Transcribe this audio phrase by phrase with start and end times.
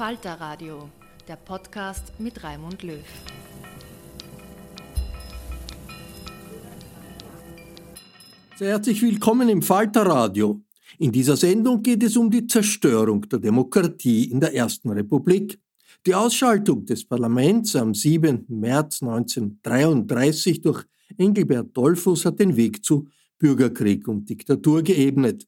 [0.00, 0.88] Falter Radio,
[1.28, 3.04] der Podcast mit Raimund Löw.
[8.56, 10.62] Sehr herzlich willkommen im Falter Radio.
[10.98, 15.60] In dieser Sendung geht es um die Zerstörung der Demokratie in der Ersten Republik.
[16.06, 18.46] Die Ausschaltung des Parlaments am 7.
[18.48, 20.82] März 1933 durch
[21.18, 23.06] Engelbert Dollfuß hat den Weg zu
[23.38, 25.46] Bürgerkrieg und Diktatur geebnet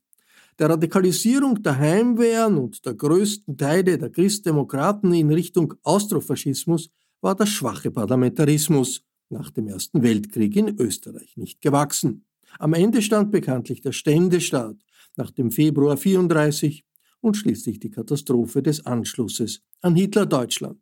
[0.58, 6.90] der Radikalisierung der Heimwehren und der größten Teile der Christdemokraten in Richtung Austrofaschismus
[7.20, 12.26] war der schwache Parlamentarismus nach dem Ersten Weltkrieg in Österreich nicht gewachsen.
[12.58, 14.76] Am Ende stand bekanntlich der Ständestaat
[15.16, 16.84] nach dem Februar 34
[17.20, 20.80] und schließlich die Katastrophe des Anschlusses an Hitler-Deutschland.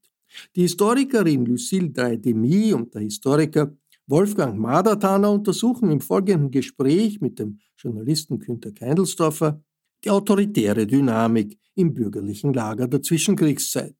[0.57, 3.77] Die Historikerin Lucille Dreidemi und der Historiker
[4.11, 9.63] Wolfgang Madertaner untersuchen im folgenden Gespräch mit dem Journalisten Günter Keindelsdorfer
[10.05, 13.95] die autoritäre Dynamik im bürgerlichen Lager der Zwischenkriegszeit.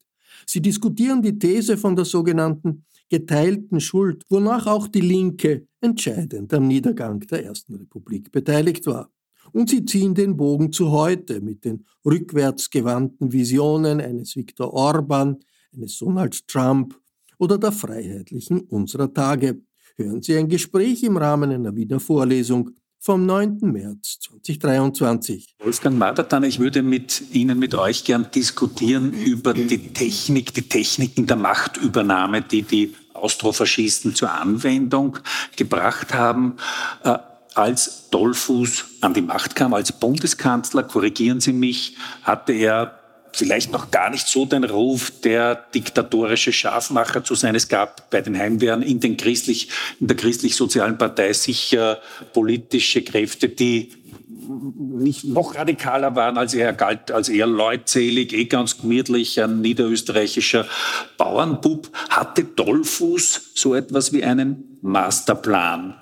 [0.45, 6.67] Sie diskutieren die These von der sogenannten geteilten Schuld, wonach auch die Linke entscheidend am
[6.67, 9.09] Niedergang der Ersten Republik beteiligt war.
[9.53, 15.39] Und sie ziehen den Bogen zu heute mit den rückwärtsgewandten Visionen eines Viktor Orban,
[15.73, 16.99] eines Donald Trump
[17.37, 19.61] oder der Freiheitlichen unserer Tage.
[20.03, 23.59] Hören Sie ein Gespräch im Rahmen einer Wiener Vorlesung vom 9.
[23.61, 25.55] März 2023.
[25.63, 31.27] Wolfgang Madertan, ich würde mit Ihnen, mit euch gern diskutieren über die Technik, die Techniken
[31.27, 35.19] der Machtübernahme, die die Austrofaschisten zur Anwendung
[35.55, 36.57] gebracht haben.
[37.03, 37.17] Äh,
[37.53, 43.00] als Dollfuß an die Macht kam, als Bundeskanzler, korrigieren Sie mich, hatte er
[43.33, 47.55] vielleicht noch gar nicht so den Ruf, der diktatorische Schafmacher zu sein.
[47.55, 49.69] Es gab bei den Heimwehren in, den christlich,
[49.99, 51.99] in der christlich-sozialen Partei sicher
[52.33, 53.91] politische Kräfte, die
[54.47, 60.65] nicht noch radikaler waren als er, galt als eher leutselig, eh ganz gemütlich, ein niederösterreichischer
[61.17, 65.95] Bauernbub, hatte Dollfuß so etwas wie einen Masterplan,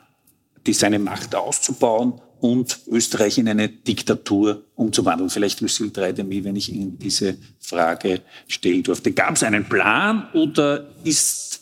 [0.65, 5.29] die seine Macht auszubauen und Österreich in eine Diktatur umzuwandeln.
[5.29, 9.11] Vielleicht Lucille Dreidemi, wenn ich Ihnen diese Frage stellen durfte.
[9.11, 11.61] Gab es einen Plan oder ist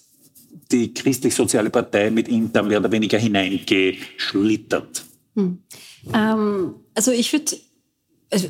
[0.72, 5.04] die christlich-soziale Partei mit ihm da mehr oder weniger hineingeschlittert?
[5.36, 5.60] Hm.
[6.14, 7.56] Ähm, also ich würde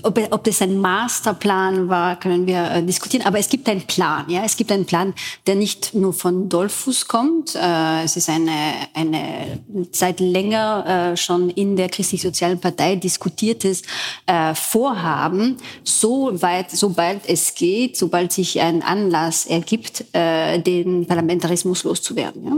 [0.02, 3.26] ob, ob das ein Masterplan war, können wir äh, diskutieren.
[3.26, 4.26] Aber es gibt einen Plan.
[4.28, 5.14] Ja, es gibt einen Plan,
[5.46, 7.56] der nicht nur von Dollfuß kommt.
[7.56, 9.60] Äh, es ist eine eine
[9.92, 13.84] seit länger äh, schon in der christlich-sozialen Partei diskutiertes
[14.26, 21.84] äh, Vorhaben, so weit, sobald es geht, sobald sich ein Anlass ergibt, äh, den Parlamentarismus
[21.84, 22.44] loszuwerden.
[22.44, 22.52] Ja.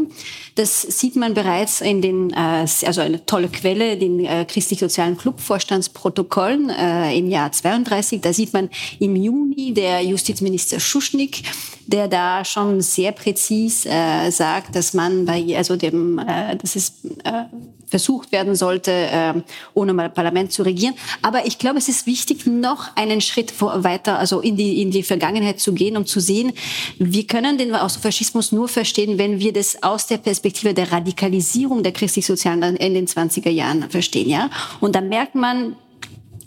[0.56, 6.70] Das sieht man bereits in den, äh, also eine tolle Quelle, den christlich-sozialen Clubvorstandsprotokollen.
[7.10, 8.22] Äh, im Jahr 32.
[8.22, 8.70] Da sieht man
[9.00, 11.44] im Juni der Justizminister Schuschnigg,
[11.88, 16.94] der da schon sehr präzis äh, sagt, dass man bei also dem, äh, dass es
[17.24, 17.46] äh,
[17.88, 19.34] versucht werden sollte, äh,
[19.74, 20.94] ohne mal Parlament zu regieren.
[21.24, 25.02] Aber ich glaube, es ist wichtig, noch einen Schritt weiter, also in die, in die
[25.02, 26.54] Vergangenheit zu gehen, um zu sehen,
[27.00, 31.92] wir können den Faschismus nur verstehen, wenn wir das aus der Perspektive der Radikalisierung der
[31.92, 34.30] christlich-sozialen in den 20er Jahren verstehen.
[34.30, 34.52] Ja?
[34.80, 35.76] Und da merkt man,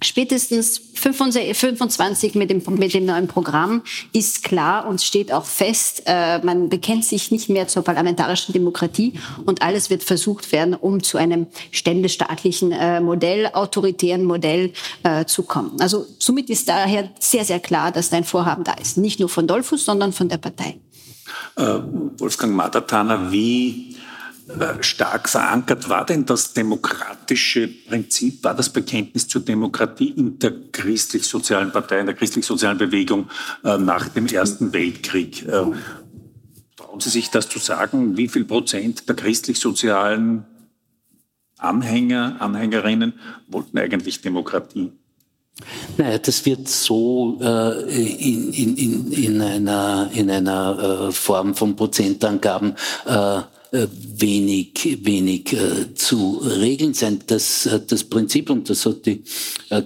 [0.02, 3.82] Spätestens 25 mit dem, mit dem neuen Programm
[4.12, 9.14] ist klar und steht auch fest, äh, man bekennt sich nicht mehr zur parlamentarischen Demokratie
[9.44, 14.72] und alles wird versucht werden, um zu einem ständestaatlichen äh, Modell, autoritären Modell
[15.02, 15.80] äh, zu kommen.
[15.80, 18.98] Also somit ist daher sehr, sehr klar, dass dein Vorhaben da ist.
[18.98, 20.78] Nicht nur von Dollfuß, sondern von der Partei.
[21.56, 21.78] Äh,
[22.18, 23.96] Wolfgang Madatana, wie
[24.80, 31.72] stark verankert war denn das demokratische Prinzip, war das Bekenntnis zur Demokratie in der christlich-sozialen
[31.72, 33.28] Partei, in der christlich-sozialen Bewegung
[33.64, 35.46] äh, nach dem Ersten Weltkrieg?
[35.46, 35.64] Äh,
[36.76, 38.16] trauen Sie sich das zu sagen?
[38.16, 40.44] Wie viel Prozent der christlich-sozialen
[41.58, 43.14] Anhänger, Anhängerinnen
[43.48, 44.92] wollten eigentlich Demokratie?
[45.96, 51.76] Naja, das wird so äh, in, in, in, in einer, in einer äh, Form von
[51.76, 52.74] Prozentangaben
[53.06, 53.42] äh, äh,
[53.72, 57.20] wenig, wenig äh, zu regeln sein.
[57.26, 59.22] Das, äh, das Prinzip, und das hat die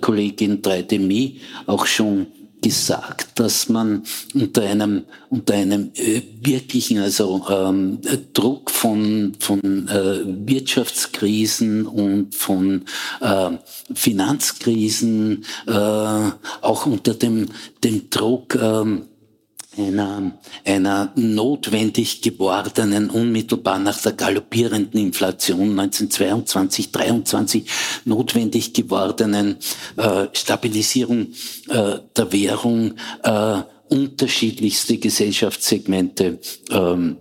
[0.01, 1.37] Kollegin 3DMI
[1.67, 2.27] auch schon
[2.67, 4.03] gesagt, dass man
[4.35, 8.01] unter einem unter einem äh, wirklichen also ähm,
[8.33, 12.85] Druck von von äh, Wirtschaftskrisen und von
[13.21, 13.51] äh,
[13.95, 17.49] Finanzkrisen äh, auch unter dem
[17.85, 19.03] dem Druck ähm,
[19.79, 27.71] einer, einer notwendig gewordenen, unmittelbar nach der galoppierenden Inflation 1922, 23
[28.05, 29.57] notwendig gewordenen
[29.97, 31.29] äh, Stabilisierung
[31.69, 36.41] äh, der Währung äh, unterschiedlichste Gesellschaftssegmente
[36.71, 37.19] ähm,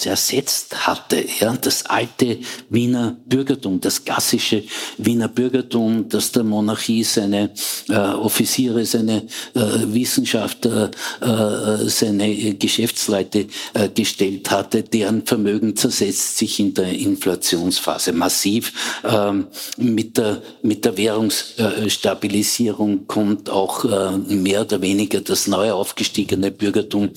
[0.00, 1.24] zersetzt hatte.
[1.40, 2.38] Ja, das alte
[2.68, 4.62] Wiener Bürgertum, das klassische
[4.98, 7.50] Wiener Bürgertum, das der Monarchie seine
[7.88, 9.60] äh, Offiziere, seine äh,
[9.92, 18.72] Wissenschaftler, äh, seine Geschäftsleute äh, gestellt hatte, deren Vermögen zersetzt sich in der Inflationsphase massiv.
[19.04, 26.50] Ähm, mit, der, mit der Währungsstabilisierung kommt auch äh, mehr oder weniger das neu aufgestiegene
[26.50, 27.10] Bürgertum,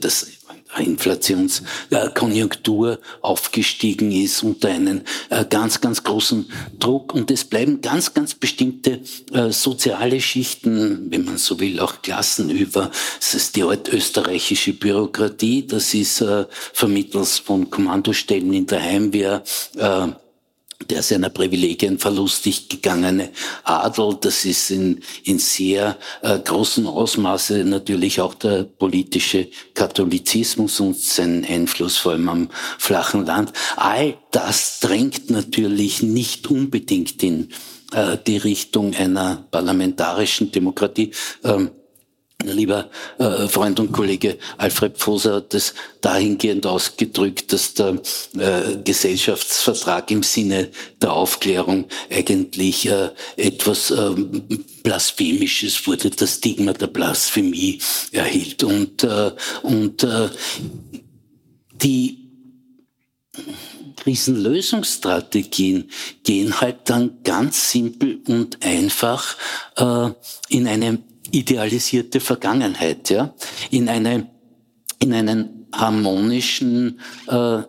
[0.00, 0.37] das
[0.84, 7.14] Inflationskonjunktur aufgestiegen ist unter einen äh, ganz, ganz großen Druck.
[7.14, 9.00] Und es bleiben ganz, ganz bestimmte
[9.32, 12.90] äh, soziale Schichten, wenn man so will, auch Klassen über.
[13.18, 19.42] Das ist die altösterreichische Bürokratie, das ist äh, vermittels von Kommandostellen in der Heimwehr
[20.86, 23.30] der seiner Privilegien verlustig gegangene
[23.64, 24.16] Adel.
[24.20, 31.44] Das ist in, in sehr äh, großem Ausmaße natürlich auch der politische Katholizismus und sein
[31.48, 33.52] Einfluss vor allem am flachen Land.
[33.76, 37.48] All das drängt natürlich nicht unbedingt in
[37.92, 41.10] äh, die Richtung einer parlamentarischen Demokratie.
[41.42, 41.70] Ähm,
[42.44, 42.88] Lieber
[43.18, 48.00] äh, Freund und Kollege Alfred Pfoser hat es dahingehend ausgedrückt, dass der
[48.38, 50.68] äh, Gesellschaftsvertrag im Sinne
[51.02, 54.10] der Aufklärung eigentlich äh, etwas äh,
[54.84, 57.80] Blasphemisches wurde, das Stigma der Blasphemie
[58.12, 58.62] erhielt.
[58.62, 60.28] Und, äh, und äh,
[61.82, 62.18] die
[63.96, 65.90] Krisenlösungsstrategien
[66.22, 69.36] gehen halt dann ganz simpel und einfach
[69.76, 70.10] äh,
[70.50, 73.34] in eine idealisierte Vergangenheit, ja,
[73.70, 74.30] in eine,
[74.98, 77.62] in einen harmonischen, äh,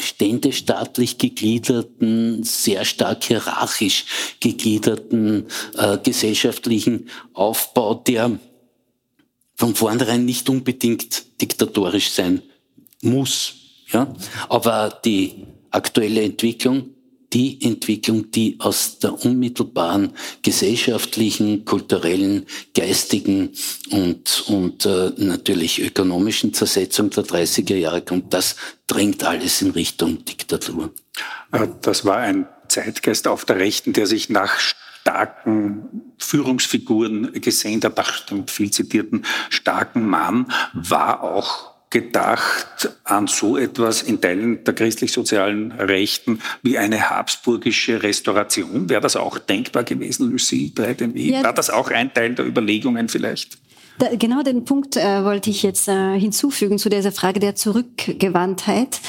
[0.00, 4.04] ständestaatlich gegliederten, sehr stark hierarchisch
[4.40, 5.46] gegliederten
[5.76, 8.38] äh, gesellschaftlichen Aufbau, der
[9.56, 12.42] von vornherein nicht unbedingt diktatorisch sein
[13.02, 13.54] muss.
[13.92, 14.14] Ja?
[14.48, 16.90] Aber die aktuelle Entwicklung
[17.32, 23.50] die Entwicklung, die aus der unmittelbaren gesellschaftlichen, kulturellen, geistigen
[23.90, 28.56] und, und äh, natürlich ökonomischen Zersetzung der 30er Jahre kommt, das
[28.86, 30.92] drängt alles in Richtung Diktatur.
[31.52, 37.80] Äh, das war ein Zeitgeist auf der Rechten, der sich nach starken Führungsfiguren gesehen.
[37.80, 37.92] Der
[38.46, 46.40] viel zitierten starken Mann war auch gedacht an so etwas in Teilen der christlich-sozialen Rechten
[46.62, 48.88] wie eine habsburgische Restauration?
[48.88, 51.32] Wäre das auch denkbar gewesen, Lucie Breitenweg?
[51.32, 53.58] Ja, War das auch ein Teil der Überlegungen vielleicht?
[53.98, 59.00] Da, genau den Punkt äh, wollte ich jetzt äh, hinzufügen zu dieser Frage der Zurückgewandtheit.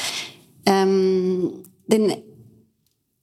[0.66, 1.52] Ähm,
[1.88, 2.14] denn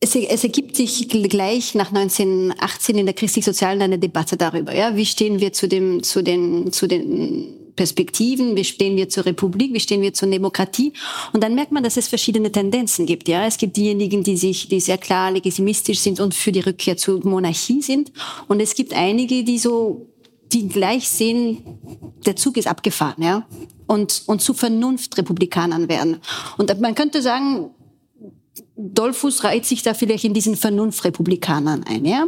[0.00, 4.74] es, es, ergibt sich gleich nach 1918 in der christlich-sozialen eine Debatte darüber.
[4.74, 9.26] Ja, wie stehen wir zu dem, zu den, zu den Perspektiven, wie stehen wir zur
[9.26, 10.92] Republik, wie stehen wir zur Demokratie.
[11.32, 13.28] Und dann merkt man, dass es verschiedene Tendenzen gibt.
[13.28, 16.96] Ja, es gibt diejenigen, die sich, die sehr klar legitimistisch sind und für die Rückkehr
[16.96, 18.12] zur Monarchie sind.
[18.48, 20.06] Und es gibt einige, die so,
[20.52, 21.62] die gleich sehen,
[22.24, 23.46] der Zug ist abgefahren, ja,
[23.86, 26.18] und, und zu Vernunftrepublikanern werden.
[26.56, 27.70] Und man könnte sagen,
[28.76, 32.26] Dollfuß reiht sich da vielleicht in diesen Vernunftrepublikanern ein, ja.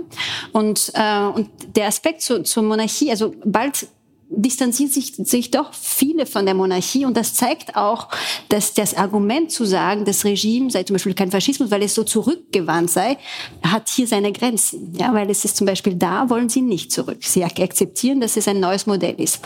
[0.52, 3.86] Und, äh, und der Aspekt zu, zur Monarchie, also bald
[4.30, 8.08] distanzieren sich, sich doch viele von der Monarchie und das zeigt auch,
[8.48, 12.04] dass das Argument zu sagen, das Regime sei zum Beispiel kein Faschismus, weil es so
[12.04, 13.16] zurückgewandt sei,
[13.62, 14.94] hat hier seine Grenzen.
[14.94, 17.18] Ja, weil es ist zum Beispiel da, wollen sie nicht zurück.
[17.20, 19.40] Sie akzeptieren, dass es ein neues Modell ist.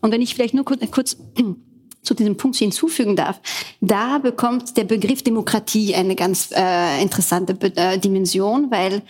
[0.00, 1.16] Und wenn ich vielleicht nur kurz, kurz
[2.06, 3.40] zu diesem Punkt hinzufügen darf,
[3.80, 9.02] da bekommt der Begriff Demokratie eine ganz äh, interessante äh, Dimension, weil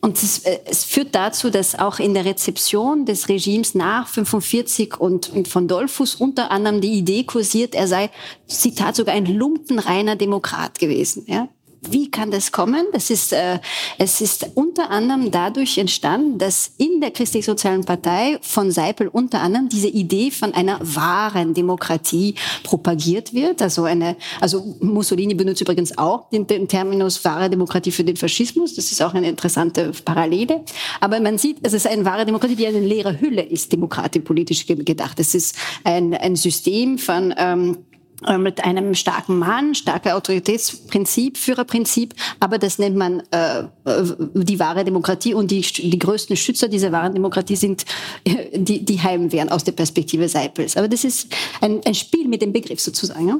[0.00, 5.00] und es, äh, es, führt dazu, dass auch in der Rezeption des Regimes nach 45
[5.00, 8.10] und, und von Dollfuß unter anderem die Idee kursiert, er sei,
[8.46, 11.24] Zitat, sogar ein lumpenreiner Demokrat gewesen.
[11.26, 11.48] Ja?
[11.88, 12.86] Wie kann das kommen?
[12.92, 13.58] Das ist, äh,
[13.98, 19.68] es ist unter anderem dadurch entstanden, dass in der Christlich-Sozialen Partei von Seipel unter anderem
[19.68, 23.60] diese Idee von einer wahren Demokratie propagiert wird.
[23.60, 28.74] Also eine, also Mussolini benutzt übrigens auch den, den Terminus wahre Demokratie für den Faschismus.
[28.76, 30.64] Das ist auch eine interessante Parallele.
[31.00, 34.66] Aber man sieht, es ist eine wahre Demokratie, die eine leere Hülle ist, demokratisch politisch
[34.66, 35.18] gedacht.
[35.18, 37.91] Es ist ein, ein System von ähm, äh,
[38.38, 44.84] mit einem starken Mann, starke Autoritätsprinzip, Führerprinzip, aber das nennt man äh, äh, die wahre
[44.84, 47.84] Demokratie und die, die größten Schützer dieser wahren Demokratie sind
[48.24, 50.76] äh, die, die Heimwehren aus der Perspektive Seipels.
[50.76, 51.28] Aber das ist
[51.60, 53.28] ein, ein Spiel mit dem Begriff sozusagen.
[53.28, 53.38] Ja?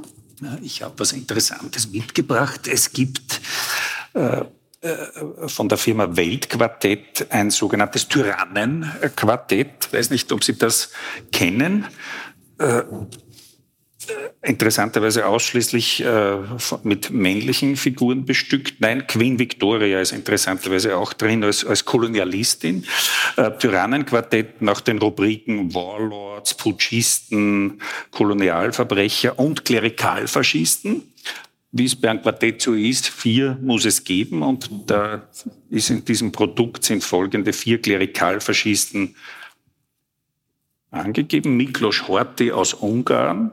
[0.63, 2.67] Ich habe was Interessantes mitgebracht.
[2.67, 3.41] Es gibt
[4.15, 4.43] äh,
[5.47, 9.87] von der Firma Weltquartett ein sogenanntes Tyrannenquartett.
[9.87, 10.91] Ich weiß nicht, ob Sie das
[11.31, 11.87] kennen
[14.43, 16.37] interessanterweise ausschließlich äh,
[16.83, 18.81] mit männlichen Figuren bestückt.
[18.81, 22.85] Nein, Queen Victoria ist interessanterweise auch drin als, als Kolonialistin.
[23.37, 27.81] Äh, Tyrannenquartett nach den Rubriken Warlords, Putschisten,
[28.11, 31.03] Kolonialverbrecher und Klerikalfaschisten.
[31.75, 35.27] Wie es bei einem Quartett so ist, vier muss es geben und da
[35.71, 39.17] ist in diesem Produkt sind folgende vier Klerikalfaschisten
[40.91, 41.57] angegeben.
[41.57, 43.53] Miklos Horthy aus Ungarn,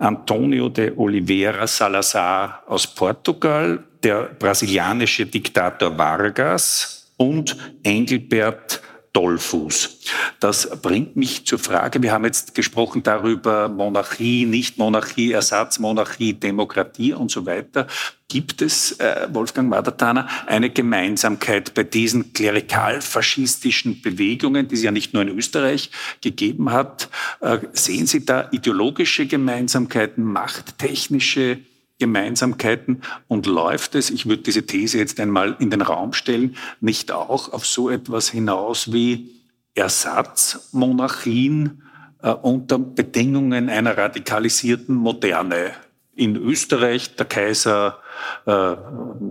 [0.00, 8.80] Antonio de Oliveira Salazar aus Portugal, der brasilianische Diktator Vargas und Engelbert
[9.12, 9.98] Dollfuß.
[10.38, 17.30] Das bringt mich zur Frage, wir haben jetzt gesprochen darüber, Monarchie, Nicht-Monarchie, Ersatzmonarchie, Demokratie und
[17.30, 17.88] so weiter.
[18.28, 25.12] Gibt es, äh, Wolfgang Madatana, eine Gemeinsamkeit bei diesen klerikal-faschistischen Bewegungen, die es ja nicht
[25.12, 25.90] nur in Österreich
[26.20, 27.08] gegeben hat?
[27.40, 31.58] Äh, sehen Sie da ideologische Gemeinsamkeiten, machttechnische
[32.00, 37.12] Gemeinsamkeiten und läuft es, ich würde diese These jetzt einmal in den Raum stellen, nicht
[37.12, 39.30] auch auf so etwas hinaus wie
[39.74, 41.82] Ersatzmonarchien
[42.22, 45.70] äh, unter Bedingungen einer radikalisierten Moderne?
[46.16, 47.98] In Österreich, der Kaiser
[48.44, 48.74] äh,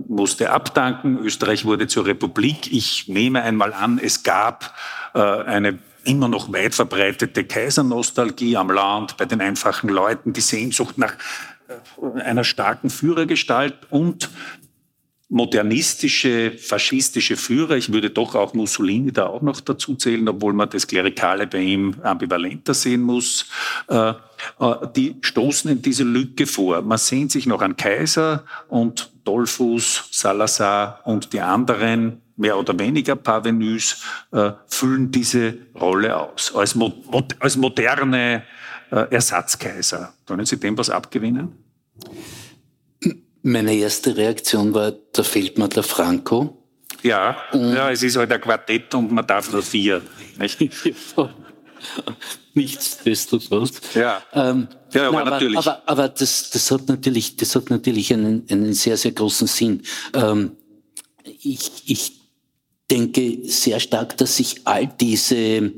[0.08, 2.72] musste abdanken, Österreich wurde zur Republik.
[2.72, 4.74] Ich nehme einmal an, es gab
[5.14, 10.98] äh, eine immer noch weit verbreitete Kaisernostalgie am Land, bei den einfachen Leuten, die Sehnsucht
[10.98, 11.14] nach
[12.24, 14.30] einer starken Führergestalt und
[15.30, 17.76] modernistische, faschistische Führer.
[17.76, 21.60] Ich würde doch auch Mussolini da auch noch dazu zählen, obwohl man das Klerikale bei
[21.60, 23.46] ihm ambivalenter sehen muss.
[23.88, 24.14] Äh, äh,
[24.96, 26.82] die stoßen in diese Lücke vor.
[26.82, 33.14] Man sehnt sich noch an Kaiser und Dollfuß, Salazar und die anderen mehr oder weniger
[33.14, 36.76] Parvenus äh, füllen diese Rolle aus als,
[37.38, 38.42] als moderne
[38.90, 40.12] Ersatzkaiser.
[40.26, 41.59] Können Sie dem was abgewinnen?
[43.42, 46.58] Meine erste Reaktion war, da fehlt mir der Franco.
[47.02, 50.02] Ja, ja es ist halt ein Quartett und man darf nur vier.
[50.38, 50.58] Nicht?
[52.54, 53.80] Nichtsdestotrotz.
[53.94, 55.58] Ja, ähm, ja aber, aber, natürlich.
[55.58, 59.82] Aber, aber das, das, hat natürlich, das hat natürlich einen, einen sehr, sehr großen Sinn.
[60.12, 60.56] Ähm,
[61.24, 62.20] ich, ich
[62.90, 65.72] denke sehr stark, dass sich all diese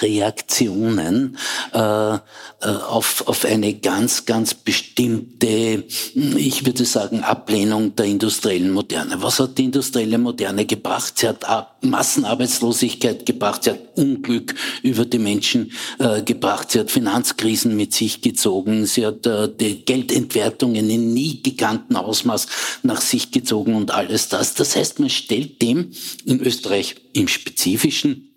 [0.00, 1.36] Reaktionen
[1.72, 2.18] äh, äh,
[2.60, 5.84] auf, auf eine ganz, ganz bestimmte,
[6.14, 9.22] ich würde sagen, Ablehnung der industriellen Moderne.
[9.22, 11.18] Was hat die industrielle Moderne gebracht?
[11.18, 11.44] Sie hat
[11.82, 18.22] Massenarbeitslosigkeit gebracht, sie hat Unglück über die Menschen äh, gebracht, sie hat Finanzkrisen mit sich
[18.22, 22.46] gezogen, sie hat äh, die Geldentwertungen in nie gekannten Ausmaß
[22.82, 24.54] nach sich gezogen und alles das.
[24.54, 25.92] Das heißt, man stellt dem
[26.24, 28.27] in Österreich im Spezifischen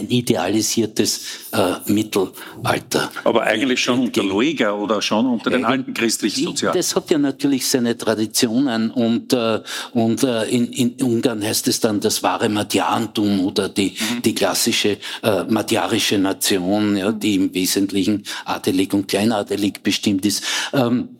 [0.00, 1.20] ein idealisiertes
[1.52, 3.10] äh, Mittelalter.
[3.24, 6.76] Aber eigentlich schon unter Lueger oder schon unter den alten christlichen Sozialen.
[6.76, 9.60] Das hat ja natürlich seine Traditionen und, äh,
[9.92, 14.22] und äh, in, in Ungarn heißt es dann das wahre Madjarentum oder die, mhm.
[14.22, 20.42] die klassische äh, madjarische Nation, ja, die im Wesentlichen adelig und kleinadelig bestimmt ist.
[20.72, 21.10] Ähm,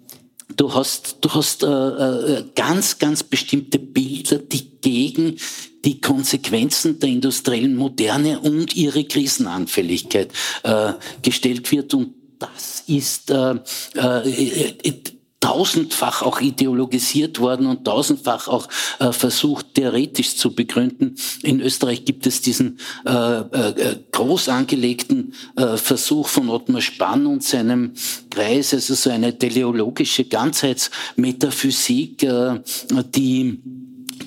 [0.57, 5.37] Du hast, du hast äh, äh, ganz, ganz bestimmte Bilder, die gegen
[5.85, 10.31] die Konsequenzen der industriellen Moderne und ihre Krisenanfälligkeit
[10.63, 11.95] äh, gestellt wird.
[11.95, 13.55] Und das ist äh,
[13.97, 14.93] äh, äh
[15.41, 18.69] tausendfach auch ideologisiert worden und tausendfach auch
[18.99, 21.17] äh, versucht, theoretisch zu begründen.
[21.43, 27.43] In Österreich gibt es diesen äh, äh, groß angelegten äh, Versuch von Ottmar Spann und
[27.43, 27.95] seinem
[28.29, 32.61] Kreis, also so eine teleologische Ganzheitsmetaphysik, äh,
[33.15, 33.63] die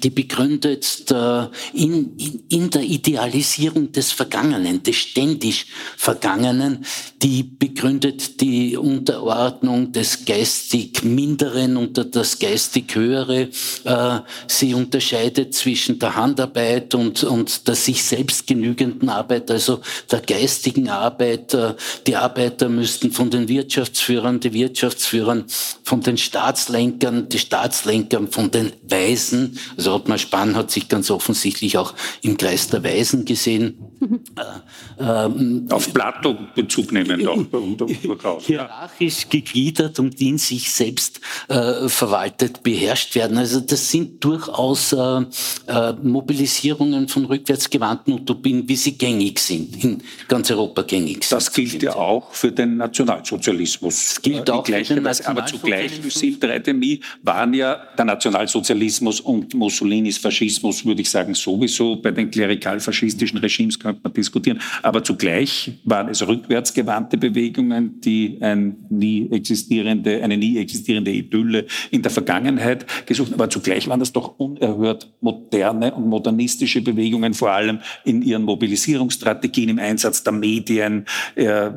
[0.01, 6.85] die begründet äh, in, in, in der Idealisierung des Vergangenen, des ständig Vergangenen,
[7.21, 13.49] die begründet die Unterordnung des geistig Minderen unter das geistig Höhere.
[13.83, 19.81] Äh, sie unterscheidet zwischen der Handarbeit und, und der sich selbst genügenden Arbeit, also
[20.11, 21.53] der geistigen Arbeit.
[21.53, 21.75] Äh,
[22.07, 25.45] die Arbeiter müssten von den Wirtschaftsführern, die Wirtschaftsführern
[25.83, 31.77] von den Staatslenkern, die Staatslenkern von den Weisen, also Ottmar Spann hat sich ganz offensichtlich
[31.77, 33.77] auch im Kreis der Weisen gesehen.
[34.35, 37.41] Äh, ähm, Auf Plato Bezug nehmen doch.
[38.03, 38.43] durchaus.
[38.45, 43.37] Hierarchisch gegliedert und in sich selbst äh, verwaltet, beherrscht werden.
[43.37, 45.21] Also das sind durchaus äh,
[45.67, 51.37] äh, Mobilisierungen von rückwärtsgewandten Utopien, wie sie gängig sind, in ganz Europa gängig sind.
[51.37, 54.05] Das gilt ja auch für den Nationalsozialismus.
[54.15, 55.25] Das gilt auch für den Nationalsozialismus.
[55.25, 61.33] Aber zugleich, Lucille Dreidemi, waren ja der Nationalsozialismus und Mussolini Mussolinis Faschismus, würde ich sagen,
[61.33, 61.95] sowieso.
[61.95, 64.59] Bei den klerikal-faschistischen Regimes könnte man diskutieren.
[64.83, 72.03] Aber zugleich waren es rückwärtsgewandte Bewegungen, die ein nie existierende, eine nie existierende Idylle in
[72.03, 73.41] der Vergangenheit gesucht haben.
[73.41, 79.69] Aber zugleich waren das doch unerhört moderne und modernistische Bewegungen, vor allem in ihren Mobilisierungsstrategien,
[79.69, 81.67] im Einsatz der Medien, äh,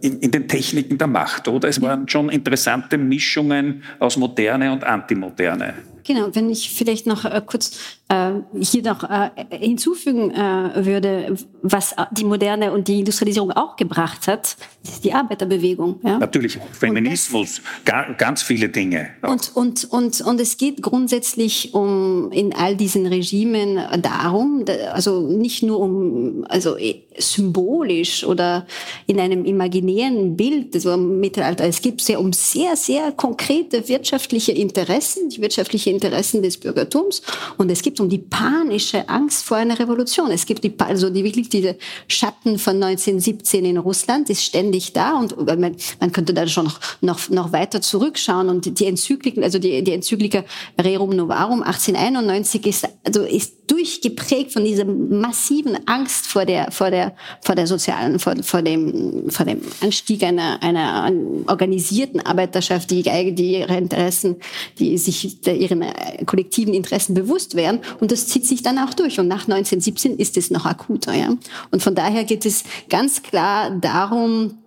[0.00, 1.68] in, in den Techniken der Macht, oder?
[1.68, 5.74] Es waren schon interessante Mischungen aus Moderne und Antimoderne.
[6.04, 7.78] Genau, wenn ich vielleicht noch äh, kurz
[8.12, 14.26] äh, hier noch äh, hinzufügen äh, würde, was die Moderne und die Industrialisierung auch gebracht
[14.26, 16.00] hat, ist die Arbeiterbewegung.
[16.02, 16.18] Ja?
[16.18, 19.10] Natürlich, Feminismus, das, ganz viele Dinge.
[19.22, 25.62] Und, und, und, und es geht grundsätzlich um in all diesen Regimen darum, also nicht
[25.62, 28.66] nur um also eh, symbolisch oder
[29.06, 34.52] in einem imaginären Bild, so im Mittelalter, es geht sehr um sehr, sehr konkrete wirtschaftliche
[34.52, 37.22] Interessen, die wirtschaftliche Interessen des Bürgertums.
[37.58, 40.30] Und es gibt um die panische Angst vor einer Revolution.
[40.30, 41.76] Es gibt die, also die, wirklich diese
[42.08, 45.18] Schatten von 1917 in Russland ist ständig da.
[45.18, 48.48] Und man, man könnte da schon noch, noch, noch weiter zurückschauen.
[48.48, 50.44] Und die Enzykliken, also die, die Enzyklika
[50.80, 57.14] Rerum Novarum 1891 ist, also ist durchgeprägt von dieser massiven Angst vor der, vor der,
[57.40, 61.10] vor der sozialen, vor, vor dem, vor dem Anstieg einer, einer
[61.46, 64.36] organisierten Arbeiterschaft, die, die ihre Interessen,
[64.78, 67.80] die sich der, ihren kollektiven Interessen bewusst wären.
[68.00, 69.18] Und das zieht sich dann auch durch.
[69.20, 71.34] Und nach 1917 ist es noch akuter, ja.
[71.70, 74.58] Und von daher geht es ganz klar darum,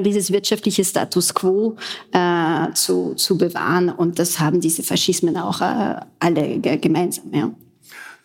[0.00, 1.76] dieses wirtschaftliche Status quo
[2.12, 3.90] äh, zu, zu bewahren.
[3.90, 7.24] Und das haben diese Faschismen auch äh, alle gemeinsam.
[7.34, 7.50] Ja.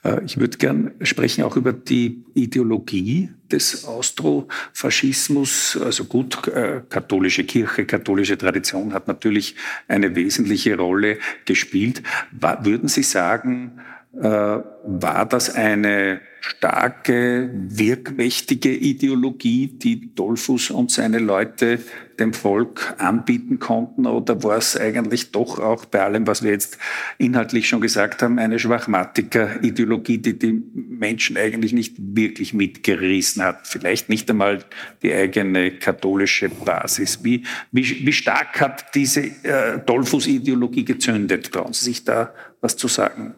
[0.04, 5.80] Äh, ich würde gern sprechen auch über die Ideologie des Austrofaschismus.
[5.84, 9.56] Also gut, äh, katholische Kirche, katholische Tradition hat natürlich
[9.88, 12.04] eine wesentliche Rolle gespielt.
[12.32, 13.80] Würden Sie sagen,
[14.14, 21.80] äh, war das eine starke, wirkmächtige Ideologie, die Dollfuß und seine Leute
[22.20, 24.06] dem Volk anbieten konnten?
[24.06, 26.78] Oder war es eigentlich doch auch bei allem, was wir jetzt
[27.18, 33.68] inhaltlich schon gesagt haben, eine Schwachmatiker-Ideologie, die die Menschen eigentlich nicht wirklich mitgerissen hat?
[33.68, 34.64] Vielleicht nicht einmal
[35.04, 37.24] die eigene katholische Basis.
[37.24, 41.52] Wie, wie, wie stark hat diese äh, Dollfuß-Ideologie gezündet?
[41.52, 43.36] Trauen Sie sich da was zu sagen?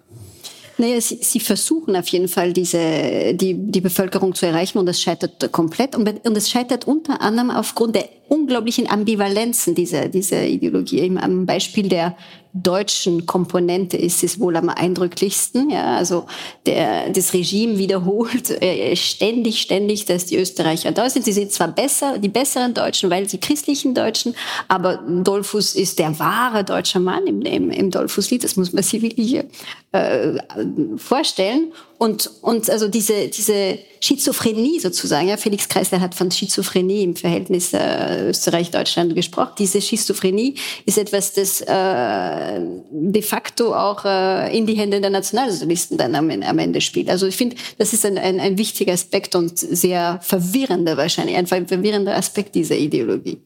[0.79, 5.01] Naja, sie, sie versuchen auf jeden Fall, diese, die, die Bevölkerung zu erreichen und das
[5.01, 5.93] scheitert komplett.
[5.95, 11.11] Und, und es scheitert unter anderem aufgrund der unglaublichen Ambivalenzen dieser, dieser Ideologie.
[11.19, 12.15] Am Beispiel der
[12.53, 15.69] deutschen Komponente ist es wohl am eindrücklichsten.
[15.69, 16.25] Ja, also
[16.65, 21.25] der, das Regime wiederholt äh, ständig, ständig, dass die Österreicher da sind.
[21.25, 24.35] Sie sind zwar besser, die besseren Deutschen, weil sie christlichen Deutschen,
[24.67, 28.43] aber Dollfuß ist der wahre deutsche Mann im, im, im Dollfuß-Lied.
[28.43, 29.43] Das muss man sich wirklich
[29.91, 30.37] äh,
[30.97, 31.71] vorstellen.
[31.99, 37.73] Und, und also diese, diese Schizophrenie sozusagen, ja, Felix Kreisler hat von Schizophrenie im Verhältnis
[37.73, 39.51] äh, Österreich-Deutschland gesprochen.
[39.59, 45.97] Diese Schizophrenie ist etwas, das äh, de facto auch äh, in die Hände der Nationalsozialisten
[45.97, 47.09] dann am, am Ende spielt.
[47.09, 51.47] Also ich finde, das ist ein, ein, ein wichtiger Aspekt und sehr verwirrender wahrscheinlich, ein
[51.47, 53.41] verwirrender Aspekt dieser Ideologie.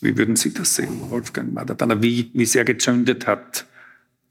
[0.00, 2.00] Wie würden Sie das sehen, Wolfgang Madadana?
[2.00, 3.66] Wie, wie sehr gezündet hat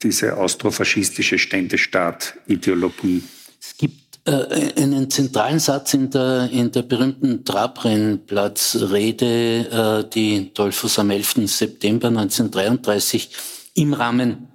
[0.01, 3.23] diese austrofaschistische Ständestaat-Ideologie?
[3.67, 10.99] Es gibt äh, einen zentralen Satz in der, in der berühmten Trabrennplatzrede, äh, die Dolphus
[10.99, 11.47] am 11.
[11.47, 13.29] September 1933
[13.75, 14.49] im Rahmen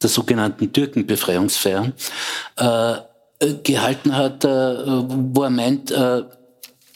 [0.00, 1.92] der sogenannten Türkenbefreiungsfeier
[2.56, 2.94] äh,
[3.62, 6.22] gehalten hat, äh, wo er meint, äh,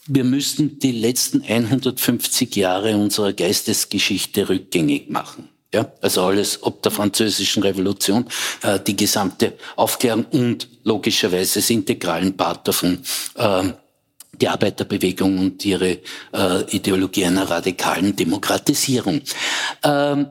[0.07, 5.49] wir müssten die letzten 150 Jahre unserer Geistesgeschichte rückgängig machen.
[5.75, 8.27] Ja, also alles ob der französischen Revolution,
[8.63, 13.03] äh, die gesamte Aufklärung und logischerweise das integralen Part davon,
[13.37, 13.63] äh,
[14.41, 15.99] die Arbeiterbewegung und ihre
[16.33, 19.23] äh, Ideologie einer radikalen Demokratisierung.
[19.83, 20.27] Ähm,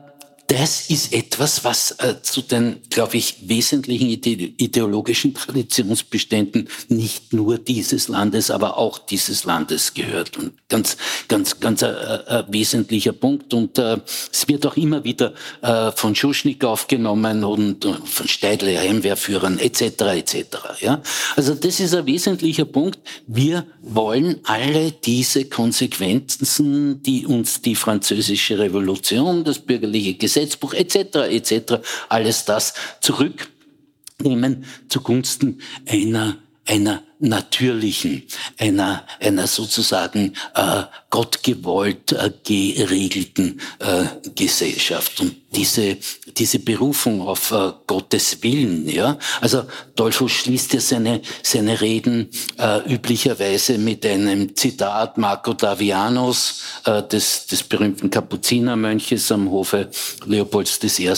[0.48, 7.56] das ist etwas, was äh, zu den, glaube ich, wesentlichen ide ideologischen Traditionsbeständen nicht nur
[7.56, 10.36] dieses Landes, aber auch dieses Landes gehört.
[10.36, 13.54] Und ganz, ganz, ganz äh, äh, wesentlicher Punkt.
[13.54, 13.98] Und äh,
[14.30, 20.02] es wird auch immer wieder äh, von Schuschnigg aufgenommen und äh, von Steidler, Heimwehrführern etc.
[20.02, 20.44] etc.
[20.80, 21.02] Ja?
[21.34, 22.98] Also das ist ein wesentlicher Punkt.
[23.26, 30.96] Wir wollen alle diese Konsequenzen, die uns die französische Revolution, das bürgerliche Gesetz, Gesetzbuch etc.
[31.30, 31.74] etc.
[32.08, 38.24] alles das zurücknehmen zugunsten einer einer natürlichen,
[38.58, 44.04] einer, einer sozusagen äh, gottgewollt äh, geregelten äh,
[44.34, 45.20] Gesellschaft.
[45.20, 45.98] Und diese,
[46.36, 52.80] diese Berufung auf äh, Gottes Willen, ja, also Dolphus schließt ja seine, seine Reden äh,
[52.92, 59.90] üblicherweise mit einem Zitat Marco Davianus, äh, des, des berühmten Kapuzinermönches am Hofe
[60.26, 61.12] Leopolds I.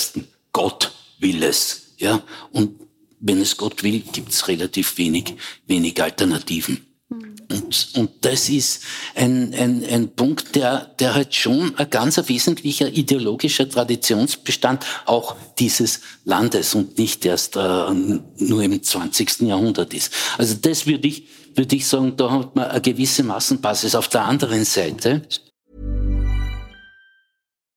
[0.53, 1.81] Gott will es.
[1.97, 2.84] Ja, und
[3.25, 5.35] wenn es Gott will, gibt es relativ wenig,
[5.67, 6.87] wenig Alternativen.
[7.51, 8.83] Und, und das ist
[9.15, 16.01] ein, ein, ein Punkt, der, der halt schon ein ganz wesentlicher ideologischer Traditionsbestand auch dieses
[16.25, 17.61] Landes und nicht erst äh,
[18.39, 19.43] nur im 20.
[19.43, 20.13] Jahrhundert ist.
[20.39, 23.95] Also das würde ich, würde ich sagen, da hat man eine gewisse Massenbasis.
[23.95, 25.23] Auf der anderen Seite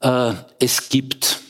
[0.00, 1.40] Äh, es gibt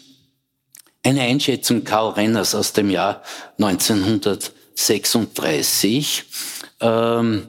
[1.02, 3.22] eine Einschätzung Karl Renners aus dem Jahr
[3.58, 6.24] 1936,
[6.80, 7.48] ähm,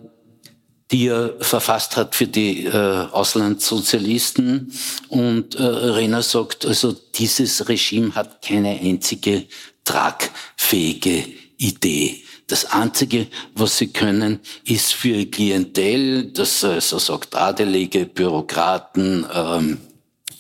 [0.92, 4.74] die er verfasst hat für die äh, Auslandssozialisten.
[5.10, 9.46] Und äh, Renner sagt, also dieses Regime hat keine einzige
[9.86, 11.26] tragfähige
[11.58, 12.24] Idee.
[12.48, 19.78] Das Einzige, was sie können, ist für Klientel, das also sagt Adelige, Bürokraten, ähm,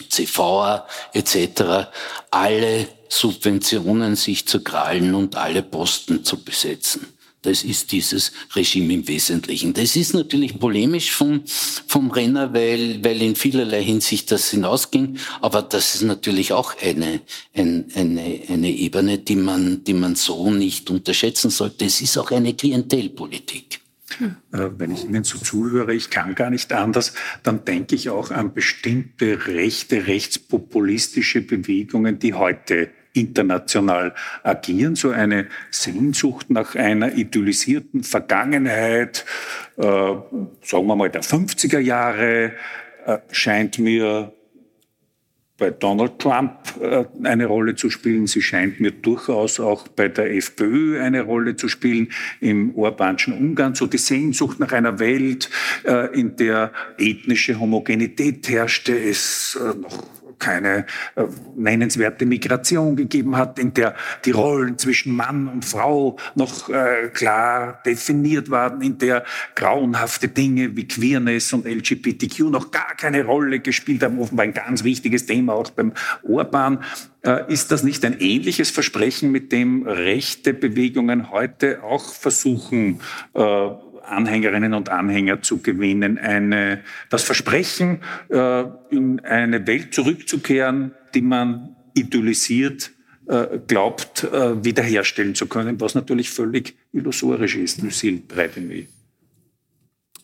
[0.07, 1.89] CVA etc.,
[2.31, 7.07] alle Subventionen sich zu krallen und alle Posten zu besetzen.
[7.41, 9.73] Das ist dieses Regime im Wesentlichen.
[9.73, 11.41] Das ist natürlich polemisch vom,
[11.87, 15.17] vom Renner, weil, weil in vielerlei Hinsicht das hinausging.
[15.39, 17.21] Aber das ist natürlich auch eine,
[17.53, 21.85] eine, eine, eine Ebene, die man, die man so nicht unterschätzen sollte.
[21.85, 23.79] Es ist auch eine Klientelpolitik.
[24.19, 28.31] Äh, wenn ich Ihnen so zuhöre, ich kann gar nicht anders, dann denke ich auch
[28.31, 38.03] an bestimmte rechte, rechtspopulistische Bewegungen, die heute international agieren, so eine Sehnsucht nach einer idealisierten
[38.03, 39.25] Vergangenheit,
[39.77, 42.53] äh, sagen wir mal der 50er Jahre,
[43.05, 44.33] äh, scheint mir
[45.59, 48.27] bei Donald Trump äh, eine Rolle zu spielen.
[48.27, 53.75] Sie scheint mir durchaus auch bei der FPÖ eine Rolle zu spielen im orbanschen Ungarn.
[53.75, 55.49] So die Sehnsucht nach einer Welt,
[55.83, 61.23] äh, in der ethnische Homogenität herrschte, es noch keine äh,
[61.55, 67.81] nennenswerte Migration gegeben hat, in der die Rollen zwischen Mann und Frau noch äh, klar
[67.85, 69.23] definiert waren, in der
[69.55, 74.83] grauenhafte Dinge wie Queerness und LGBTQ noch gar keine Rolle gespielt haben, offenbar ein ganz
[74.83, 76.83] wichtiges Thema auch beim Orban.
[77.21, 83.01] Äh, ist das nicht ein ähnliches Versprechen, mit dem rechte Bewegungen heute auch versuchen,
[83.33, 83.69] äh,
[84.09, 91.75] Anhängerinnen und Anhänger zu gewinnen, eine, das Versprechen, äh, in eine Welt zurückzukehren, die man
[91.93, 92.91] idealisiert
[93.27, 98.87] äh, glaubt, äh, wiederherstellen zu können, was natürlich völlig illusorisch ist, Lucille Breitenweg.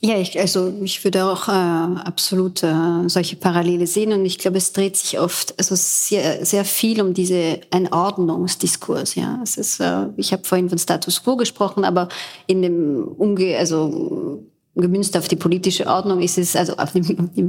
[0.01, 4.57] Ja, ich, also ich würde auch äh, absolut äh, solche Parallele sehen und ich glaube,
[4.57, 9.15] es dreht sich oft also sehr, sehr viel um diese Einordnungsdiskurs.
[9.15, 12.09] Ja, es ist, äh, ich habe vorhin von Status Quo gesprochen, aber
[12.45, 14.43] in dem Umge also
[14.75, 17.01] gemünzt auf die politische Ordnung ist es also auf die,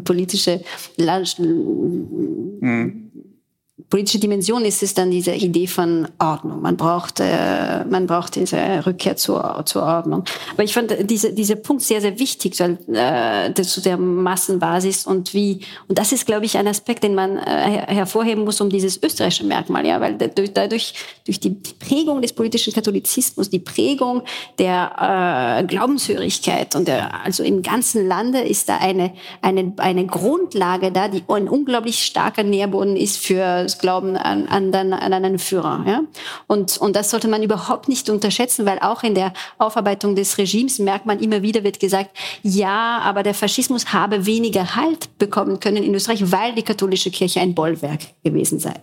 [0.05, 0.63] politische
[2.61, 3.06] mhm
[3.89, 6.61] politische Dimension ist es dann diese Idee von Ordnung.
[6.61, 10.25] Man braucht, äh, man braucht diese Rückkehr zur, zur Ordnung.
[10.53, 15.35] Aber ich fand diese, dieser Punkt sehr, sehr wichtig weil, äh, zu der Massenbasis und
[15.35, 19.01] wie, und das ist, glaube ich, ein Aspekt, den man äh, hervorheben muss um dieses
[19.01, 20.95] österreichische Merkmal, ja, weil dadurch,
[21.25, 24.23] durch die Prägung des politischen Katholizismus, die Prägung
[24.59, 30.91] der äh, Glaubenshörigkeit und der, also im ganzen Lande ist da eine, eine, eine Grundlage
[30.91, 35.85] da, die ein unglaublich starker Nährboden ist für das Glauben an, an, an einen Führer.
[35.87, 36.01] Ja?
[36.47, 40.79] Und, und das sollte man überhaupt nicht unterschätzen, weil auch in der Aufarbeitung des Regimes
[40.79, 42.11] merkt man immer wieder, wird gesagt,
[42.43, 47.41] ja, aber der Faschismus habe weniger Halt bekommen können in Österreich, weil die katholische Kirche
[47.41, 48.75] ein Bollwerk gewesen sei.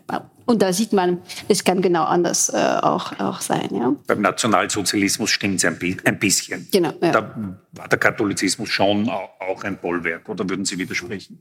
[0.45, 3.69] Und da sieht man, es kann genau anders äh, auch, auch sein.
[3.71, 3.95] Ja.
[4.07, 6.67] Beim Nationalsozialismus stimmt es ein, ein, bisschen.
[6.71, 7.11] Genau, ja.
[7.11, 11.39] Da war der Katholizismus schon auch ein Bollwerk, oder würden Sie widersprechen?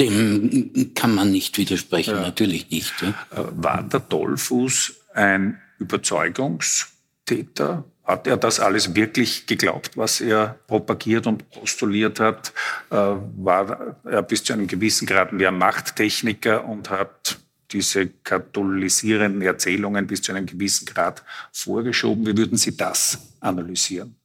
[0.00, 2.22] Dem kann man nicht widersprechen, ja.
[2.22, 2.94] natürlich nicht.
[3.00, 3.08] Ja.
[3.08, 7.84] Äh, war der Dollfuß ein Überzeugungstäter?
[8.02, 12.52] Hat er das alles wirklich geglaubt, was er propagiert und postuliert hat?
[12.90, 17.38] Äh, war er bis zu einem gewissen Grad mehr Machttechniker und hat
[17.70, 22.26] diese katholisierenden Erzählungen bis zu einem gewissen Grad vorgeschoben?
[22.26, 24.16] Wie würden Sie das analysieren?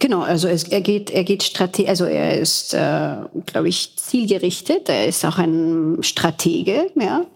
[0.00, 4.88] Genau, also es, er geht, er geht strate also er ist, äh, glaube ich, zielgerichtet.
[4.88, 7.26] Er ist auch ein Stratege, ja.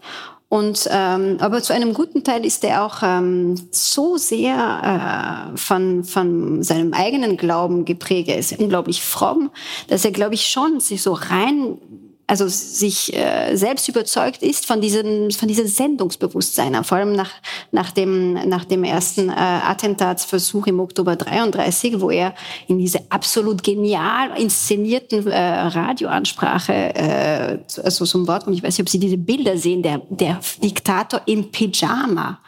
[0.49, 6.03] Und ähm, aber zu einem guten Teil ist er auch ähm, so sehr äh, von
[6.03, 8.29] von seinem eigenen Glauben geprägt.
[8.29, 9.51] Er ist unglaublich fromm,
[9.87, 11.77] dass er, glaube ich, schon sich so rein
[12.27, 17.31] also sich äh, selbst überzeugt ist von diesem von diesem Sendungsbewusstsein, vor allem nach
[17.71, 22.33] nach dem nach dem ersten äh, Attentatsversuch im Oktober 33, wo er
[22.67, 28.57] in diese absolut genial inszenierten äh, Radioansprache äh, also zum Wort kommt.
[28.57, 32.39] Ich weiß nicht, ob Sie diese Bilder sehen, der der Diktator im Pyjama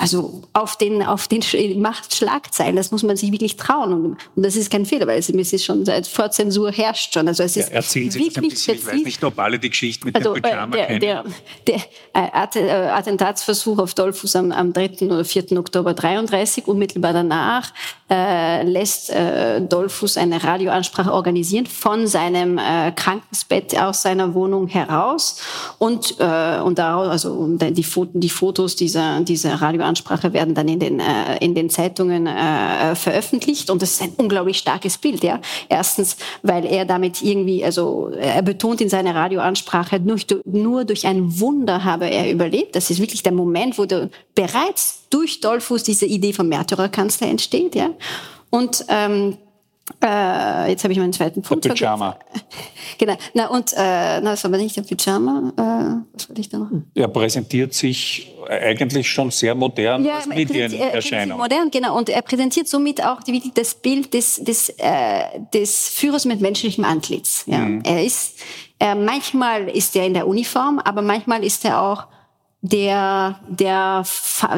[0.00, 1.42] also auf den, auf den
[1.80, 3.92] macht Schlagzeilen, das muss man sich wirklich trauen.
[3.92, 7.26] Und, und das ist kein Fehler, weil es, es ist schon seit Vorzensur herrscht schon.
[7.26, 9.70] Also es ist ja, erzählen Sie wirklich ein bisschen, ich weiß nicht, ob alle die
[9.70, 11.00] Geschichte mit also, dem Pyjama der, kennen.
[11.00, 11.24] Der,
[11.66, 11.82] der,
[12.14, 15.06] der äh, äh, Attentatsversuch auf Dollfuß am, am 3.
[15.06, 15.58] oder 4.
[15.58, 17.72] Oktober 33, unmittelbar danach,
[18.08, 25.40] äh, lässt äh, Dollfuß eine Radioansprache organisieren von seinem äh, Krankensbett aus seiner Wohnung heraus
[25.78, 27.84] und, äh, und daraus, also die,
[28.14, 32.94] die Fotos dieser, dieser Radioansprache Ansprache werden dann in den, äh, in den Zeitungen äh,
[32.94, 35.24] veröffentlicht und das ist ein unglaublich starkes Bild.
[35.24, 35.40] Ja?
[35.68, 41.40] Erstens, weil er damit irgendwie, also er betont in seiner Radioansprache, nur, nur durch ein
[41.40, 42.76] Wunder habe er überlebt.
[42.76, 47.74] Das ist wirklich der Moment, wo der, bereits durch Dollfuß diese Idee vom Märtyrerkanzler entsteht.
[47.74, 47.90] Ja?
[48.50, 49.38] Und ähm,
[50.02, 51.64] äh, jetzt habe ich meinen zweiten Punkt.
[51.64, 52.18] Der Pyjama.
[52.96, 53.16] Genau.
[53.32, 55.52] Na und äh, na, das war nicht der Pyjama.
[55.56, 56.70] Äh, was wollte ich da noch?
[56.94, 61.38] Er präsentiert sich eigentlich schon sehr modern ja, als Medienerscheinung.
[61.38, 61.96] Modern, genau.
[61.96, 66.84] Und er präsentiert somit auch die, das Bild des, des, äh, des Führers mit menschlichem
[66.84, 67.44] Antlitz.
[67.46, 67.58] Ja.
[67.58, 67.82] Mhm.
[67.84, 68.40] Er ist,
[68.80, 72.06] äh, manchmal ist er in der Uniform, aber manchmal ist er auch
[72.60, 74.04] der, der,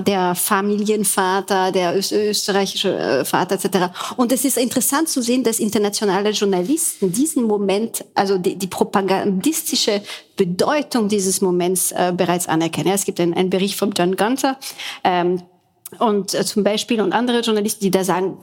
[0.07, 3.93] der Familienvater, der österreichische äh, Vater etc.
[4.17, 10.01] Und es ist interessant zu sehen, dass internationale Journalisten diesen Moment, also die, die propagandistische
[10.37, 12.93] Bedeutung dieses Moments äh, bereits anerkennen.
[12.95, 14.59] Es gibt einen, einen Bericht von John Gunther
[15.05, 15.43] ähm,
[15.99, 18.39] und äh, zum Beispiel und andere Journalisten, die da sagen,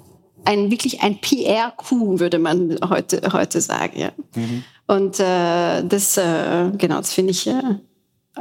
[0.46, 4.00] ein wirklich ein PR-Coup, würde man heute, heute sagen.
[4.00, 4.12] Ja.
[4.36, 4.64] Mhm.
[4.86, 7.80] Und äh, das, äh, genau, das finde ich äh,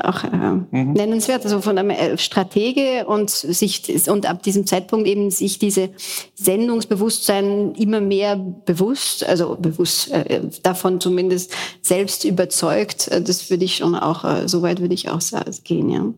[0.04, 0.92] auch äh, mhm.
[0.92, 5.90] nennenswert, also von einem äh, Stratege und sich und ab diesem Zeitpunkt eben sich diese
[6.35, 13.09] Sendungsbewusstsein immer mehr bewusst, also bewusst äh, davon zumindest selbst überzeugt.
[13.09, 16.12] Äh, das würde ich schon auch, äh, so weit würde ich auch sagen, gehen, ja.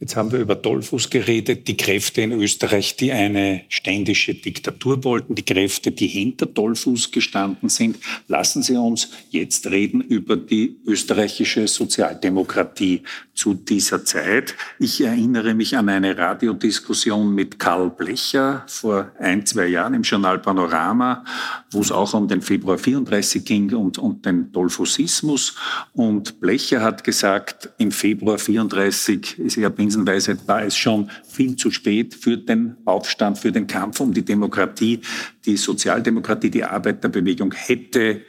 [0.00, 5.34] Jetzt haben wir über Dollfuß geredet, die Kräfte in Österreich, die eine ständische Diktatur wollten,
[5.34, 7.98] die Kräfte, die hinter Dollfuß gestanden sind.
[8.26, 13.02] Lassen Sie uns jetzt reden über die österreichische Sozialdemokratie
[13.40, 14.54] zu dieser Zeit.
[14.78, 20.38] Ich erinnere mich an eine Radiodiskussion mit Karl Blecher vor ein, zwei Jahren im Journal
[20.40, 21.24] Panorama,
[21.70, 25.56] wo es auch um den Februar 34 ging und, und den Dollfußismus.
[25.94, 31.70] Und Blecher hat gesagt, im Februar 34 ist er Binsenweisheit war es schon viel zu
[31.70, 35.00] spät für den Aufstand, für den Kampf um die Demokratie.
[35.46, 38.20] Die Sozialdemokratie, die Arbeiterbewegung hätte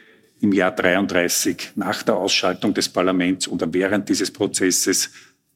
[0.42, 5.10] im Jahr 33 nach der Ausschaltung des Parlaments oder während dieses Prozesses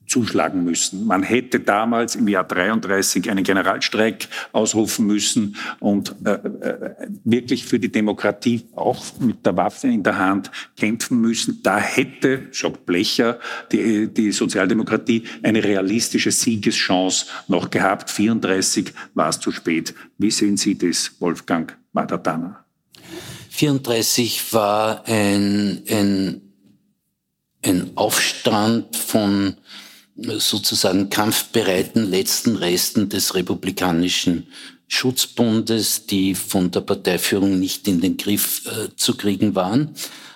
[0.06, 1.04] zuschlagen müssen.
[1.04, 6.94] Man hätte damals im Jahr 33 einen Generalstreik ausrufen müssen und äh, äh,
[7.24, 11.60] wirklich für die Demokratie auch mit der Waffe in der Hand kämpfen müssen.
[11.62, 13.40] Da hätte, sagt Blecher,
[13.72, 18.10] die, die Sozialdemokratie eine realistische Siegeschance noch gehabt.
[18.10, 19.94] 34 war es zu spät.
[20.18, 22.64] Wie sehen Sie das, Wolfgang Madatana?
[23.56, 26.42] 34 war ein, ein,
[27.64, 29.56] ein Aufstand von
[30.14, 34.48] sozusagen kampfbereiten letzten Resten des republikanischen
[34.88, 39.94] Schutzbundes, die von der Parteiführung nicht in den Griff äh, zu kriegen waren.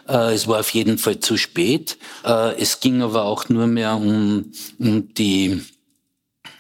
[0.09, 1.99] Äh, es war auf jeden Fall zu spät.
[2.25, 5.61] Äh, es ging aber auch nur mehr um, um die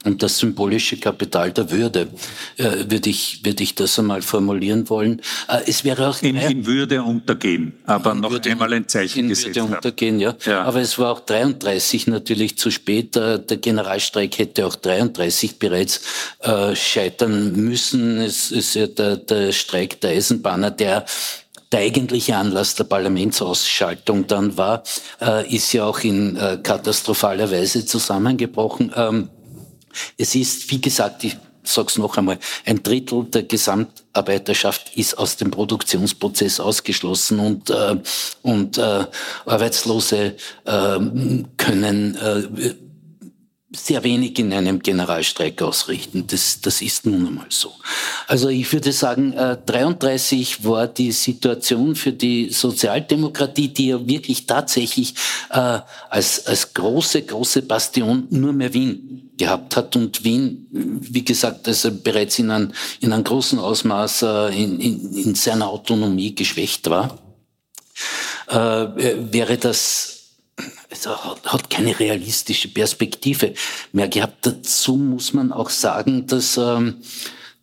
[0.05, 2.09] und das symbolische Kapital der Würde,
[2.57, 5.21] äh, würde ich, würde ich das einmal formulieren wollen.
[5.49, 9.29] Äh, es wäre auch in, in Würde untergehen, aber noch würde, einmal ein Zeichen in
[9.29, 10.35] gesetzt Würde untergehen, ja.
[10.45, 10.63] ja.
[10.63, 13.15] Aber es war auch 33 natürlich zu spät.
[13.15, 16.01] Der, der Generalstreik hätte auch 33 bereits
[16.41, 18.19] äh, scheitern müssen.
[18.19, 21.05] Es ist ja der, der Streik der Eisenbahner, der
[21.73, 24.83] der eigentliche Anlass der Parlamentsausschaltung dann war,
[25.21, 28.93] äh, ist ja auch in äh, katastrophaler Weise zusammengebrochen.
[28.97, 29.29] Ähm,
[30.17, 35.37] es ist, wie gesagt, ich sage es noch einmal, ein Drittel der Gesamtarbeiterschaft ist aus
[35.37, 37.97] dem Produktionsprozess ausgeschlossen und, äh,
[38.43, 39.05] und äh,
[39.47, 40.99] Arbeitslose äh,
[41.57, 42.75] können äh,
[43.73, 46.27] sehr wenig in einem Generalstreik ausrichten.
[46.27, 47.73] Das, das ist nun einmal so.
[48.27, 54.47] Also ich würde sagen, äh, 33 war die Situation für die Sozialdemokratie, die ja wirklich
[54.47, 55.15] tatsächlich
[55.51, 55.79] äh,
[56.09, 61.93] als, als große, große Bastion nur mehr Wien gehabt hat und Wien, wie gesagt, also
[61.93, 67.19] bereits in, einem in einem großen Ausmaß äh, in, in, in seiner Autonomie geschwächt war,
[68.49, 70.20] äh, wäre das
[70.91, 73.55] also hat keine realistische Perspektive
[73.93, 74.47] mehr gehabt.
[74.47, 76.97] Dazu muss man auch sagen, dass, ähm,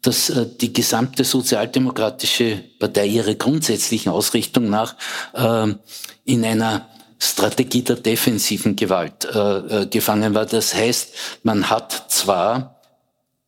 [0.02, 4.96] dass äh, die gesamte sozialdemokratische Partei ihre grundsätzlichen Ausrichtung nach
[5.36, 5.80] ähm,
[6.26, 6.88] in einer
[7.20, 10.46] Strategie der defensiven Gewalt äh, äh, gefangen war.
[10.46, 12.82] Das heißt, man hat zwar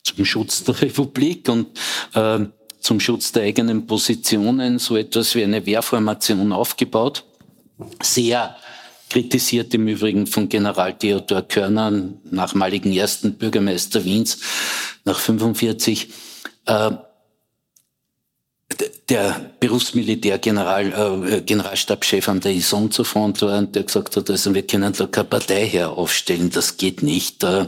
[0.03, 1.67] zum Schutz der Republik und
[2.79, 7.25] zum Schutz der eigenen Positionen so etwas wie eine Wehrformation aufgebaut,
[8.01, 8.55] sehr
[9.09, 11.91] kritisiert im Übrigen von General Theodor Körner,
[12.29, 14.39] nachmaligen ersten Bürgermeister Wiens
[15.03, 16.09] nach 45.
[16.65, 16.91] Äh,
[19.09, 24.53] der Berufsmilitärgeneral, äh, Generalstabschef an der Ison zur Front war und der gesagt hat, also
[24.53, 27.67] wir können da keine Partei her aufstellen, das geht nicht, äh,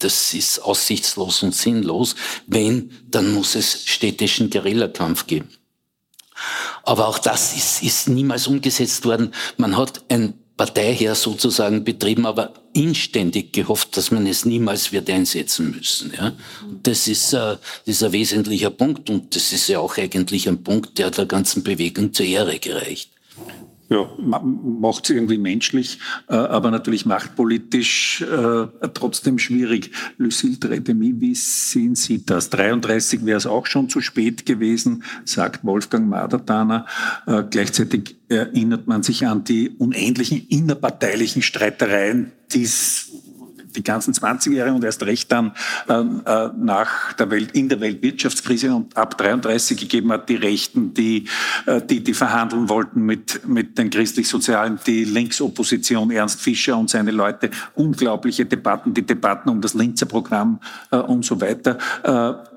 [0.00, 2.16] das ist aussichtslos und sinnlos.
[2.46, 5.48] Wenn, dann muss es städtischen Guerillakampf geben.
[6.82, 9.32] Aber auch das ist, ist niemals umgesetzt worden.
[9.56, 15.70] Man hat ein Parteiherr sozusagen betrieben, aber inständig gehofft, dass man es niemals wird einsetzen
[15.70, 16.12] müssen.
[16.14, 16.34] Ja?
[16.82, 21.10] Das ist, äh, das wesentlicher Punkt und das ist ja auch eigentlich ein Punkt, der
[21.12, 23.08] der ganzen Bewegung zur Ehre gereicht
[23.90, 25.98] ja, macht es irgendwie menschlich,
[26.28, 29.90] äh, aber natürlich machtpolitisch äh, trotzdem schwierig.
[30.16, 32.50] Lucille Tredemi, wie sehen Sie das?
[32.50, 36.86] 33 wäre es auch schon zu spät gewesen, sagt Wolfgang Madertaner.
[37.26, 43.10] Äh, gleichzeitig erinnert man sich an die unendlichen innerparteilichen Streitereien, die es
[43.76, 45.52] die ganzen 20 Jahre und erst recht dann
[45.88, 50.94] ähm, äh, nach der Welt, in der Weltwirtschaftskrise und ab 33 gegeben hat, die Rechten,
[50.94, 51.26] die,
[51.66, 57.10] äh, die, die verhandeln wollten mit, mit den christlich-sozialen, die Linksopposition, Ernst Fischer und seine
[57.10, 60.60] Leute, unglaubliche Debatten, die Debatten um das Linzer Programm
[60.90, 61.78] äh, und so weiter.
[62.02, 62.49] Äh,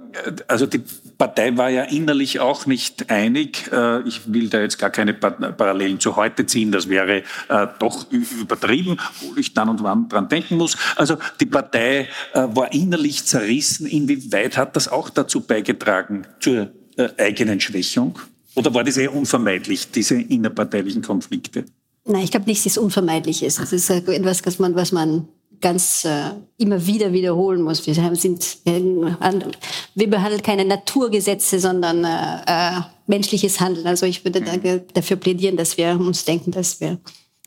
[0.47, 0.81] also die
[1.17, 3.69] Partei war ja innerlich auch nicht einig.
[3.71, 8.11] Äh, ich will da jetzt gar keine Parallelen zu heute ziehen, das wäre äh, doch
[8.11, 10.77] übertrieben, wo ich dann und wann dran denken muss.
[10.95, 13.87] Also die Partei äh, war innerlich zerrissen.
[13.87, 16.69] Inwieweit hat das auch dazu beigetragen zur
[17.17, 18.19] eigenen Schwächung?
[18.53, 21.65] Oder war das eher unvermeidlich, diese innerparteilichen Konflikte?
[22.05, 23.59] Nein, ich glaube nicht, dass es unvermeidlich ist.
[23.59, 25.27] Es ist etwas, was man, was man
[25.63, 27.87] ganz äh, immer wieder wiederholen muss.
[27.87, 33.87] Wir sind wir behandeln keine Naturgesetze, sondern äh, äh, menschliches Handeln.
[33.87, 34.81] Also ich würde da, mhm.
[34.93, 36.99] dafür plädieren, dass wir uns denken, dass wir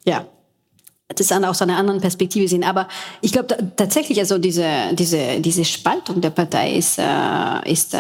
[0.05, 0.27] ja
[1.09, 2.65] das dann aus einer anderen Perspektive sehen.
[2.65, 2.89] Aber
[3.21, 7.99] ich glaube tatsächlich, also diese diese diese Spaltung der Partei ist äh, ist äh,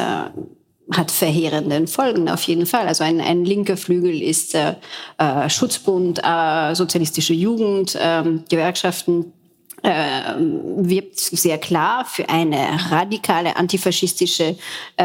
[0.92, 2.86] hat verheerende Folgen auf jeden Fall.
[2.86, 4.74] Also ein, ein linker Flügel ist äh,
[5.18, 9.32] äh, Schutzbund, äh, sozialistische Jugend, äh, Gewerkschaften,
[9.86, 10.34] äh,
[10.78, 12.56] wirbt sehr klar für eine
[12.90, 14.56] radikale antifaschistische
[14.96, 15.04] äh,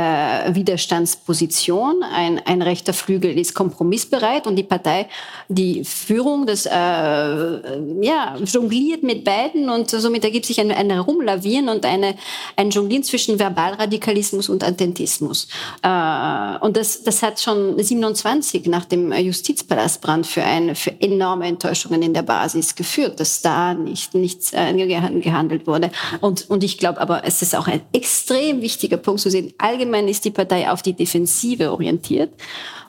[0.55, 2.03] Widerstandsposition.
[2.03, 5.07] Ein, ein rechter Flügel ist kompromissbereit und die Partei,
[5.49, 11.69] die Führung, das äh, ja, jongliert mit beiden und somit ergibt sich ein, ein Herumlavieren
[11.69, 12.15] und eine,
[12.55, 15.47] ein Jonglieren zwischen Verbalradikalismus und Attentismus.
[15.83, 22.01] Äh, und das, das hat schon 27 nach dem Justizpalastbrand für, ein, für enorme Enttäuschungen
[22.01, 25.91] in der Basis geführt, dass da nicht, nichts äh, gehandelt wurde.
[26.19, 29.53] Und, und ich glaube aber, es ist auch ein extrem wichtiger Punkt zu sehen.
[29.57, 32.33] Allgemein ist die Partei auf die Defensive orientiert.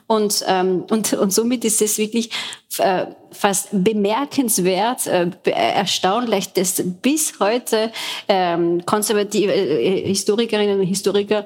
[0.07, 2.29] Und, ähm, und, und somit ist es wirklich
[2.79, 7.91] äh, fast bemerkenswert, äh, erstaunlich, dass bis heute
[8.27, 11.45] ähm, konservative äh, Historikerinnen und Historiker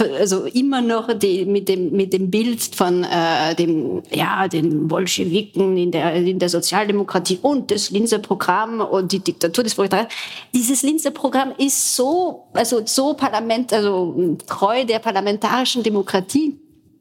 [0.00, 5.76] also immer noch die, mit dem mit dem Bild von äh, dem ja den Bolschewiken
[5.76, 10.12] in der in der Sozialdemokratie und das Linzer Programm und die Diktatur des Proletariats
[10.52, 16.58] dieses Linzer Programm ist so also so Parlament also treu der parlamentarischen Demokratie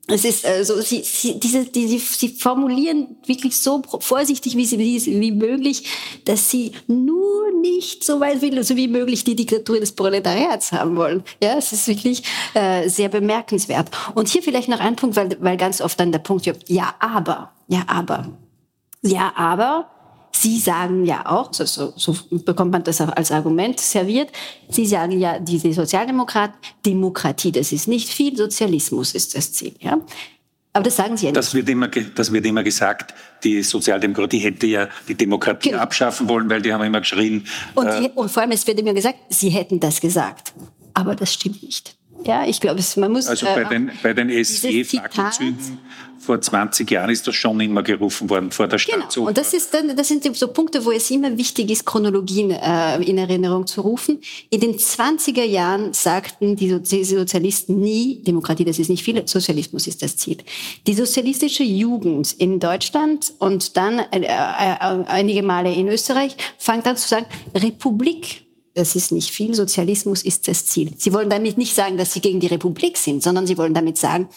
[0.07, 5.31] es ist also sie, sie, diese, die, sie, formulieren wirklich so vorsichtig wie, sie, wie,
[5.31, 5.87] möglich,
[6.25, 10.97] dass sie nur nicht so weit will, so wie möglich die Diktatur des Proletariats haben
[10.97, 11.23] wollen.
[11.41, 12.23] Ja, es ist wirklich
[12.53, 13.91] äh, sehr bemerkenswert.
[14.13, 17.53] Und hier vielleicht noch ein Punkt, weil, weil ganz oft dann der Punkt, ja, aber,
[17.69, 18.27] ja, aber,
[19.01, 19.89] ja, aber,
[20.35, 24.29] Sie sagen ja auch, so, so, so bekommt man das auch als Argument serviert,
[24.69, 26.55] Sie sagen ja, diese Sozialdemokraten,
[26.85, 29.73] Demokratie, das ist nicht viel, Sozialismus ist das Ziel.
[29.79, 29.99] Ja?
[30.73, 31.37] Aber das sagen Sie ja nicht.
[31.37, 33.13] Das wird immer, das wird immer gesagt,
[33.43, 35.83] die Sozialdemokratie hätte ja die Demokratie genau.
[35.83, 37.45] abschaffen wollen, weil die haben immer geschrien.
[37.75, 40.53] Und, äh, und vor allem, es wird immer gesagt, Sie hätten das gesagt.
[40.95, 41.95] Aber das stimmt nicht.
[42.25, 43.27] Ja, ich glaube, man muss.
[43.27, 45.77] Also bei äh, den, bei den SJ-Fackelzügen
[46.23, 49.13] vor 20 Jahren ist das schon immer gerufen worden vor der Stadt.
[49.13, 49.27] Genau.
[49.27, 53.01] Und das, ist dann, das sind so Punkte, wo es immer wichtig ist, Chronologien äh,
[53.03, 54.19] in Erinnerung zu rufen.
[54.49, 60.01] In den 20er Jahren sagten die Sozialisten nie, Demokratie, das ist nicht viel, Sozialismus ist
[60.01, 60.37] das Ziel.
[60.87, 66.95] Die sozialistische Jugend in Deutschland und dann äh, äh, einige Male in Österreich fängt an
[66.95, 68.42] zu sagen, Republik
[68.73, 70.91] das ist nicht viel, Sozialismus ist das Ziel.
[70.97, 73.97] Sie wollen damit nicht sagen, dass sie gegen die Republik sind, sondern sie wollen damit
[73.97, 74.29] sagen,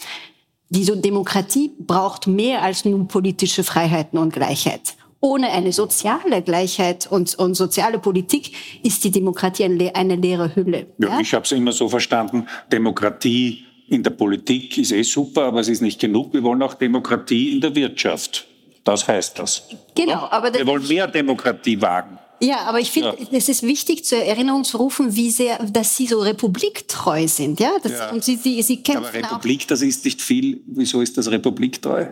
[0.68, 4.96] diese Demokratie braucht mehr als nur politische Freiheiten und Gleichheit.
[5.20, 10.86] Ohne eine soziale Gleichheit und, und soziale Politik ist die Demokratie eine, eine leere Hülle.
[10.98, 11.20] Ja, ja?
[11.20, 15.68] Ich habe es immer so verstanden, Demokratie in der Politik ist eh super, aber es
[15.68, 16.34] ist nicht genug.
[16.34, 18.46] Wir wollen auch Demokratie in der Wirtschaft.
[18.84, 19.62] Das heißt das.
[19.94, 22.18] Genau, aber wir wollen mehr Demokratie wagen.
[22.40, 23.26] Ja, aber ich finde, ja.
[23.32, 27.72] es ist wichtig zur Erinnerung zu rufen, wie sehr, dass Sie so republiktreu sind, ja.
[27.82, 28.10] Das, ja.
[28.10, 29.66] Und Sie, Sie, Sie kämpfen aber Republik, auch.
[29.68, 30.60] das ist nicht viel.
[30.66, 32.08] Wieso ist das republiktreu?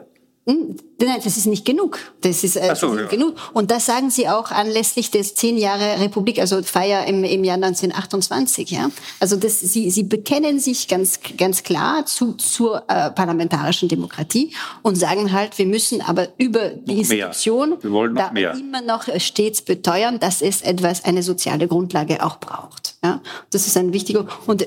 [0.47, 1.99] Hm, nein, das ist nicht genug.
[2.21, 3.07] Das ist, äh, so, ja.
[3.07, 3.35] genug.
[3.55, 7.57] Und das sagen Sie auch anlässlich des zehn Jahre Republik, also Feier im, im Jahr
[7.57, 8.71] 1928.
[8.71, 8.91] Ja,
[9.21, 14.97] also das, Sie, Sie bekennen sich ganz ganz klar zu zur äh, parlamentarischen Demokratie und
[14.97, 18.53] sagen halt, wir müssen aber über die Institution wir wollen noch mehr.
[18.53, 22.94] immer noch stets beteuern, dass es etwas eine soziale Grundlage auch braucht.
[23.05, 24.67] Ja, das ist ein wichtiger und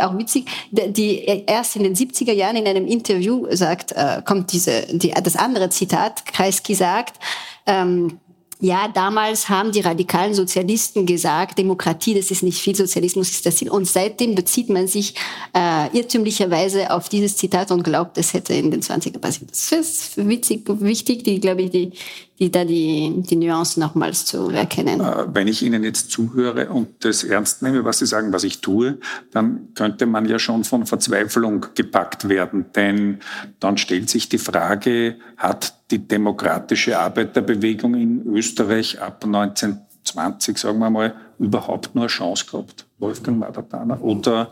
[0.00, 0.46] auch witzig.
[0.70, 5.36] Die erst in den 70er Jahren in einem Interview sagt, äh, kommt diese die das
[5.36, 7.18] andere Zitat, Kreisky sagt,
[7.66, 8.18] ähm,
[8.60, 13.56] ja, damals haben die radikalen Sozialisten gesagt, Demokratie, das ist nicht viel, Sozialismus ist das
[13.56, 13.68] Ziel.
[13.68, 15.14] Und seitdem bezieht man sich
[15.52, 19.50] äh, irrtümlicherweise auf dieses Zitat und glaubt, es hätte in den 20er passiert.
[19.50, 21.92] Das ist witzig, wichtig, die, glaube ich, die,
[22.38, 25.00] die da die, die Nuancen nochmals zu erkennen.
[25.00, 28.60] Äh, wenn ich Ihnen jetzt zuhöre und das ernst nehme, was Sie sagen, was ich
[28.60, 28.98] tue,
[29.30, 32.66] dann könnte man ja schon von Verzweiflung gepackt werden.
[32.74, 33.20] Denn
[33.60, 40.90] dann stellt sich die Frage, hat die demokratische Arbeiterbewegung in Österreich ab 1920, sagen wir
[40.90, 43.98] mal, überhaupt nur eine Chance gehabt, Wolfgang Madatana?
[44.00, 44.50] Oder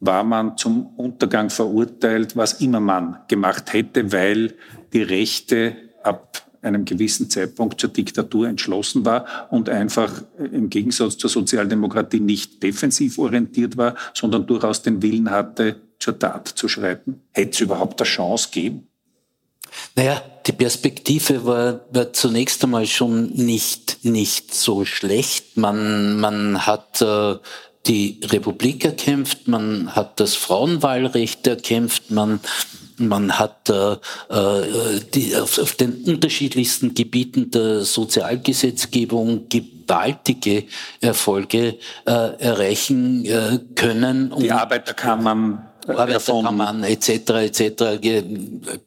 [0.00, 4.54] war man zum Untergang verurteilt, was immer man gemacht hätte, weil
[4.92, 11.28] die Rechte ab einem gewissen Zeitpunkt zur Diktatur entschlossen war und einfach im Gegensatz zur
[11.28, 17.22] Sozialdemokratie nicht defensiv orientiert war, sondern durchaus den Willen hatte, zur Tat zu schreiten?
[17.32, 18.88] Hätte es überhaupt eine Chance gegeben?
[19.94, 25.56] Naja, die Perspektive war, war zunächst einmal schon nicht, nicht so schlecht.
[25.56, 27.36] Man, man hat äh,
[27.86, 32.40] die Republik erkämpft, man hat das Frauenwahlrecht erkämpft, man
[32.98, 40.64] man hat äh, äh, die, auf, auf, den unterschiedlichsten Gebieten der Sozialgesetzgebung gewaltige
[41.00, 44.32] Erfolge äh, erreichen äh, können.
[44.38, 47.08] Die Arbeiterkammern Arbeiterkammern etc.
[47.30, 48.00] etc.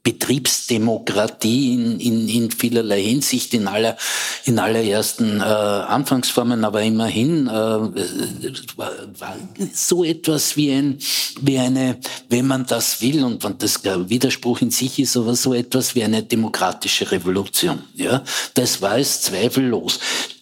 [0.04, 3.98] Betriebsdemokratie in, in, in vielerlei Hinsicht, in aller
[4.46, 9.36] in allerersten äh, Anfangsformen, aber immerhin äh, war, war
[9.74, 11.00] so etwas wie ein
[11.42, 11.98] wie eine,
[12.30, 15.96] wenn man das will und wenn das kein Widerspruch in sich ist, aber so etwas
[15.96, 17.84] wie eine demokratische Revolution.
[17.96, 18.24] Ja,
[18.54, 20.00] das war es zweifellos.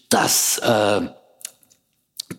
[0.09, 1.01] Das äh,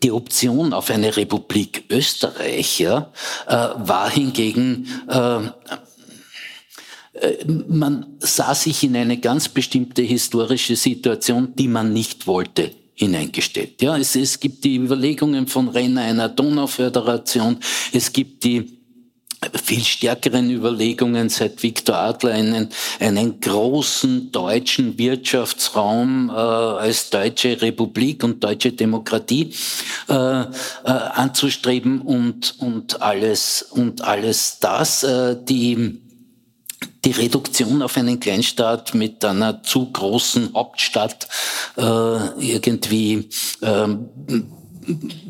[0.03, 3.11] die Option auf eine Republik Österreich ja,
[3.47, 5.45] äh, war hingegen, äh,
[7.13, 13.81] äh, man sah sich in eine ganz bestimmte historische Situation, die man nicht wollte hineingestellt.
[13.81, 17.57] Ja, es, es gibt die Überlegungen von Renner einer Donauföderation,
[17.91, 18.79] es gibt die
[19.53, 22.69] viel stärkeren Überlegungen seit Viktor Adler einen,
[22.99, 29.53] einen großen deutschen Wirtschaftsraum äh, als deutsche Republik und deutsche Demokratie
[30.09, 30.45] äh, äh,
[30.83, 36.01] anzustreben und, und alles und alles das, äh, die
[37.03, 41.27] die Reduktion auf einen Kleinstaat mit einer zu großen Hauptstadt
[41.77, 43.29] äh, irgendwie
[43.61, 44.09] ähm,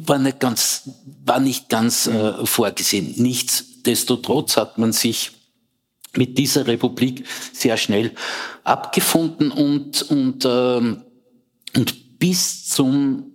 [0.05, 0.89] war nicht ganz
[1.25, 3.13] war nicht ganz äh, vorgesehen.
[3.17, 5.31] Nichts Nichtsdestotrotz hat man sich
[6.17, 8.11] mit dieser Republik sehr schnell
[8.63, 11.03] abgefunden und, und, ähm,
[11.75, 13.31] und bis zum,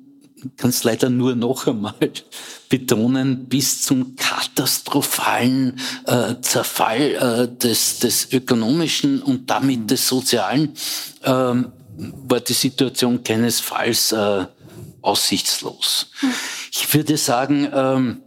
[0.57, 1.94] kann es leider nur noch einmal
[2.68, 10.74] betonen, bis zum katastrophalen äh, Zerfall äh, des, des ökonomischen und damit des sozialen
[11.22, 14.46] äh, war die Situation keinesfalls äh,
[15.03, 16.07] aussichtslos.
[16.72, 18.22] Ich würde sagen, ähm,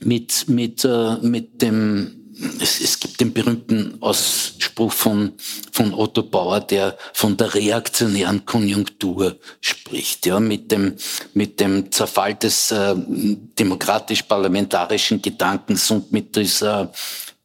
[0.00, 5.32] mit, mit, äh, mit dem, es, es gibt den berühmten Ausspruch von,
[5.72, 10.94] von Otto Bauer, der von der reaktionären Konjunktur spricht, ja, mit dem,
[11.34, 16.92] mit dem Zerfall des äh, demokratisch-parlamentarischen Gedankens und mit dieser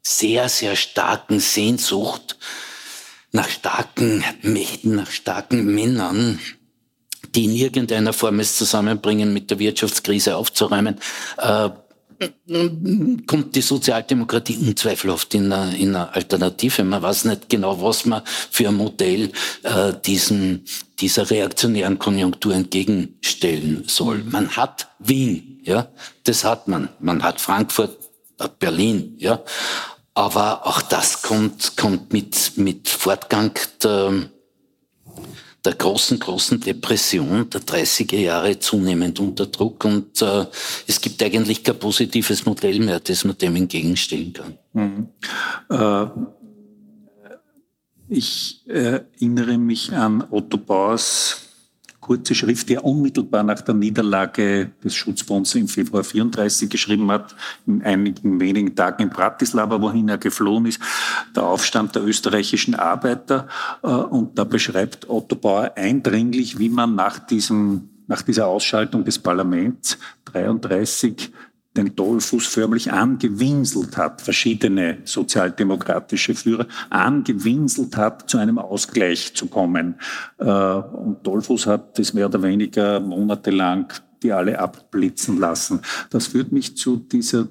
[0.04, 2.38] sehr, sehr starken Sehnsucht
[3.32, 6.40] nach starken Mächten, nach starken Männern,
[7.36, 11.00] die in irgendeiner Form es zusammenbringen, mit der Wirtschaftskrise aufzuräumen,
[11.38, 11.70] äh,
[13.26, 16.84] kommt die Sozialdemokratie unzweifelhaft in einer, in einer Alternative.
[16.84, 19.32] Man weiß nicht genau, was man für ein Modell
[19.64, 20.66] äh, diesen,
[21.00, 24.24] dieser reaktionären Konjunktur entgegenstellen soll.
[24.24, 25.88] Man hat Wien, ja,
[26.24, 26.90] das hat man.
[27.00, 27.98] Man hat Frankfurt,
[28.60, 29.42] Berlin, ja.
[30.14, 33.52] Aber auch das kommt, kommt mit, mit Fortgang
[33.84, 34.30] der,
[35.64, 40.46] der großen, großen Depression der 30er Jahre zunehmend unter Druck und äh,
[40.88, 44.58] es gibt eigentlich kein positives Modell mehr, das man dem entgegenstellen kann.
[44.74, 45.08] Mhm.
[45.70, 46.08] Äh,
[48.10, 51.51] ich erinnere mich an Otto Bauers
[52.02, 57.36] kurze Schrift, die er unmittelbar nach der Niederlage des Schutzbunds im Februar 34 geschrieben hat,
[57.68, 60.82] in einigen wenigen Tagen in Bratislava, wohin er geflohen ist,
[61.36, 63.48] der Aufstand der österreichischen Arbeiter.
[63.84, 69.20] Äh, und da beschreibt Otto Bauer eindringlich, wie man nach diesem nach dieser Ausschaltung des
[69.20, 71.32] Parlaments 33
[71.78, 79.96] den Dollfuß förmlich angewinselt hat, verschiedene sozialdemokratische Führer angewinselt hat, zu einem Ausgleich zu kommen.
[80.38, 83.88] Äh, und Dollfuß hat das mehr oder weniger monatelang
[84.24, 85.82] die alle abblitzen lassen.
[86.10, 87.48] Das führt mich zu dieser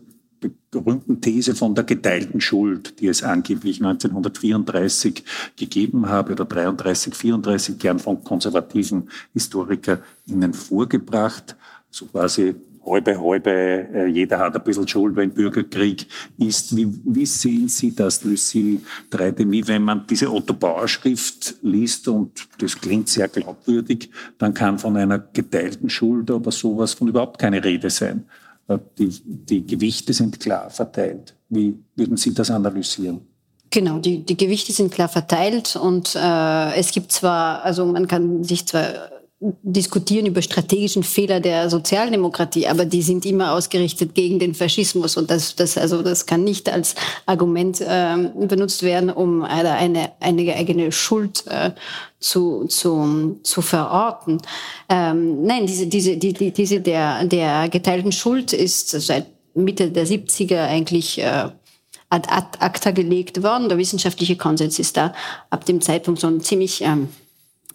[0.71, 5.25] berühmten These von der geteilten Schuld, die es angeblich 1934
[5.57, 11.57] gegeben habe oder 33, 34 gern von konservativen HistorikerInnen vorgebracht.
[11.91, 12.55] So quasi
[12.85, 16.07] halbe, halbe, äh, jeder hat ein bisschen Schuld, wenn Bürgerkrieg
[16.39, 16.77] ist.
[16.77, 23.09] Wie, wie sehen Sie das, Lucille Dreidemi, wenn man diese Otto-Bauer-Schrift liest und das klingt
[23.09, 28.27] sehr glaubwürdig, dann kann von einer geteilten Schuld aber sowas von überhaupt keine Rede sein.
[28.69, 31.35] Äh, die, die Gewichte sind klar verteilt.
[31.49, 33.21] Wie würden Sie das analysieren?
[33.73, 38.43] Genau, die, die Gewichte sind klar verteilt und äh, es gibt zwar, also man kann
[38.43, 44.55] sich zwar diskutieren über strategischen Fehler der Sozialdemokratie, aber die sind immer ausgerichtet gegen den
[44.55, 48.17] Faschismus und das, das also das kann nicht als Argument äh,
[48.47, 51.71] benutzt werden, um eine, eine, eigene Schuld äh,
[52.19, 54.43] zu, zu, zu verorten.
[54.91, 60.07] Ähm, nein, diese, diese, die, die, diese der, der geteilten Schuld ist seit Mitte der
[60.07, 61.49] 70er eigentlich äh,
[62.11, 62.29] ad
[62.59, 63.71] acta gelegt worden.
[63.71, 65.15] Der wissenschaftliche Konsens ist da
[65.49, 67.09] ab dem Zeitpunkt schon ziemlich ähm,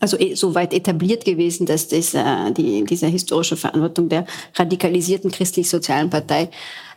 [0.05, 4.25] also eh, so weit etabliert gewesen, dass das, äh, die, diese historische Verantwortung der
[4.55, 6.49] radikalisierten christlich-sozialen Partei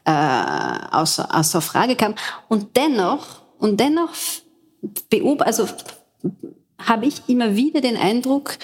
[0.04, 0.11] äh,
[0.92, 2.14] außer, außer Frage kam.
[2.48, 3.24] Und dennoch,
[3.59, 4.11] und dennoch
[5.09, 5.66] beob also
[6.78, 8.59] habe ich immer wieder den Eindruck,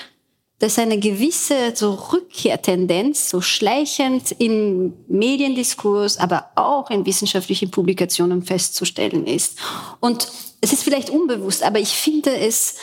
[0.59, 9.27] dass eine gewisse so Rückkehrtendenz so schleichend in Mediendiskurs, aber auch in wissenschaftlichen Publikationen festzustellen
[9.27, 9.59] ist.
[10.01, 10.29] Und
[10.61, 12.77] es ist vielleicht unbewusst, aber ich finde es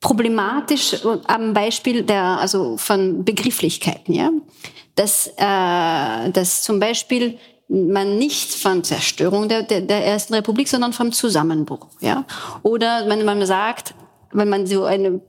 [0.00, 0.96] problematisch
[1.26, 4.30] am Beispiel der, also von Begrifflichkeiten, ja,
[4.94, 7.38] dass, äh, dass zum Beispiel
[7.68, 12.24] man nicht von Zerstörung der, der, der ersten Republik, sondern vom Zusammenbruch, ja,
[12.62, 13.94] oder wenn man sagt,
[14.32, 15.20] wenn man so eine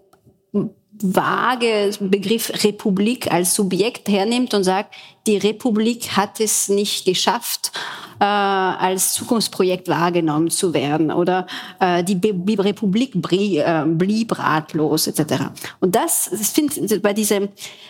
[1.02, 4.96] vage Begriff Republik als Subjekt hernimmt und sagt,
[5.28, 7.72] die Republik hat es nicht geschafft,
[8.20, 11.48] äh, als Zukunftsprojekt wahrgenommen zu werden oder
[11.80, 12.34] äh, die Be
[12.64, 15.46] Republik brie, äh, blieb ratlos etc.
[15.80, 17.50] Und das, das finde bei diesem,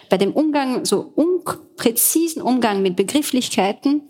[0.09, 4.08] bei dem Umgang, so unpräzisen Umgang mit Begrifflichkeiten,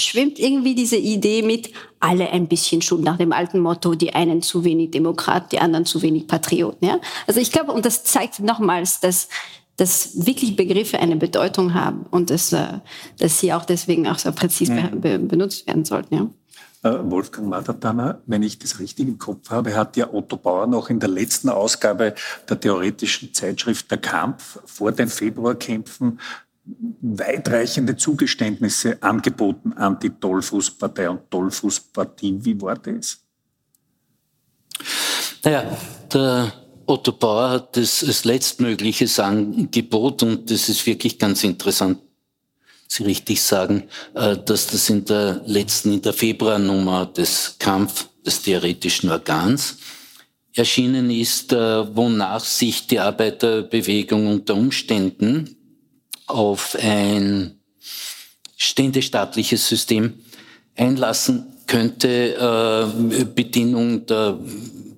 [0.00, 1.70] schwimmt irgendwie diese Idee mit,
[2.00, 5.84] alle ein bisschen schuld nach dem alten Motto, die einen zu wenig Demokrat, die anderen
[5.84, 6.86] zu wenig Patrioten.
[6.86, 7.00] Ja?
[7.26, 9.28] Also ich glaube, und das zeigt nochmals, dass,
[9.76, 12.78] dass wirklich Begriffe eine Bedeutung haben und dass, äh,
[13.18, 15.00] dass sie auch deswegen auch so präzise mhm.
[15.00, 16.14] be benutzt werden sollten.
[16.14, 16.28] Ja?
[16.82, 20.90] Äh, Wolfgang Madatana, wenn ich das richtig im Kopf habe, hat ja Otto Bauer noch
[20.90, 22.14] in der letzten Ausgabe
[22.48, 26.20] der theoretischen Zeitschrift Der Kampf vor den Februarkämpfen
[27.00, 32.38] weitreichende Zugeständnisse angeboten an die Dollfußpartei und Dollfußpartie.
[32.40, 33.18] Wie war das?
[35.44, 35.76] Naja,
[36.12, 36.52] der
[36.86, 41.98] Otto Bauer hat das als letztmögliches Angebot und das ist wirklich ganz interessant.
[42.86, 48.40] Sie richtig sagen, äh, dass das in der letzten, in der Februarnummer des Kampf des
[48.42, 49.76] theoretischen Organs
[50.54, 55.57] erschienen ist, äh, wonach sich die Arbeiterbewegung unter Umständen
[56.28, 57.58] auf ein
[58.56, 60.14] ständestaatliches System
[60.76, 62.34] einlassen könnte.
[62.34, 64.38] Äh, Bedingung der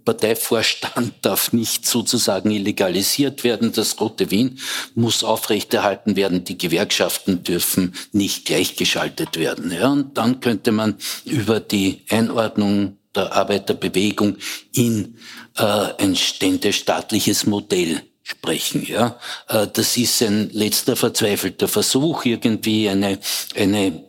[0.04, 3.72] Parteivorstand darf nicht sozusagen illegalisiert werden.
[3.72, 4.58] Das Rote Wien
[4.94, 6.44] muss aufrechterhalten werden.
[6.44, 9.72] Die Gewerkschaften dürfen nicht gleichgeschaltet werden.
[9.72, 14.36] Ja, und dann könnte man über die Einordnung der Arbeiterbewegung
[14.72, 15.16] in
[15.56, 18.84] äh, ein ständestaatliches Modell sprechen.
[18.86, 19.18] Ja,
[19.48, 23.18] äh, das ist ein letzter verzweifelter Versuch, irgendwie eine
[23.56, 24.02] eine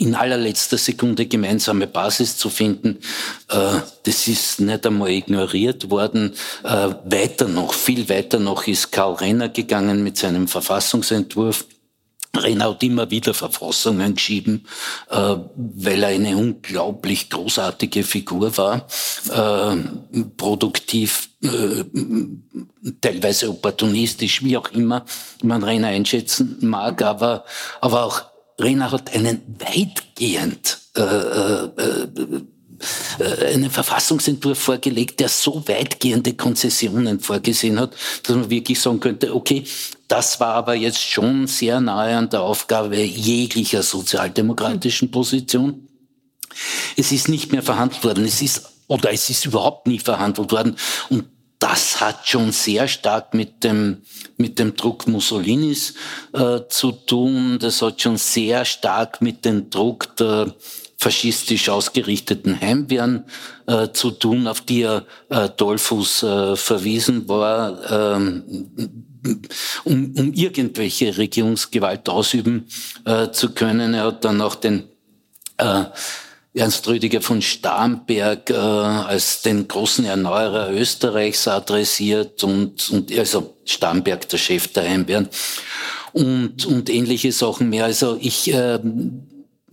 [0.00, 3.00] in allerletzter Sekunde gemeinsame Basis zu finden.
[3.48, 6.34] Äh, das ist nicht einmal ignoriert worden.
[6.62, 11.66] Äh, weiter noch, viel weiter noch ist Karl Renner gegangen mit seinem Verfassungsentwurf
[12.36, 14.66] Renaud immer wieder Verfassungen geschieben,
[15.10, 18.86] äh, weil er eine unglaublich großartige Figur war,
[19.30, 19.76] äh,
[20.36, 21.84] produktiv, äh,
[23.00, 25.04] teilweise opportunistisch, wie auch immer
[25.42, 27.44] man Renner einschätzen mag, aber,
[27.80, 28.22] aber auch
[28.60, 32.42] Renner hat einen weitgehend äh, äh, äh,
[33.44, 39.64] einen Verfassungsentwurf vorgelegt, der so weitgehende Konzessionen vorgesehen hat, dass man wirklich sagen könnte, okay,
[40.06, 45.88] das war aber jetzt schon sehr nahe an der Aufgabe jeglicher sozialdemokratischen Position.
[46.96, 48.24] Es ist nicht mehr verhandelt worden.
[48.24, 50.76] Es ist, oder es ist überhaupt nie verhandelt worden.
[51.10, 51.26] Und
[51.58, 54.02] das hat schon sehr stark mit dem,
[54.36, 55.94] mit dem Druck Mussolinis
[56.32, 57.58] äh, zu tun.
[57.60, 60.54] Das hat schon sehr stark mit dem Druck der
[60.98, 63.24] faschistisch ausgerichteten Heimwehren
[63.66, 68.24] äh, zu tun, auf die er äh, Dollfuß äh, verwiesen war.
[68.24, 69.04] Ähm,
[69.84, 72.66] um, um irgendwelche Regierungsgewalt ausüben
[73.04, 73.94] äh, zu können.
[73.94, 74.84] Er hat dann auch den
[75.56, 75.84] äh,
[76.54, 84.28] Ernst Rüdiger von Starnberg äh, als den großen Erneuerer Österreichs adressiert und, und also Starnberg,
[84.28, 85.28] der Chef der Heimwehren
[86.12, 87.84] und, und ähnliche Sachen mehr.
[87.84, 88.78] Also ich, äh,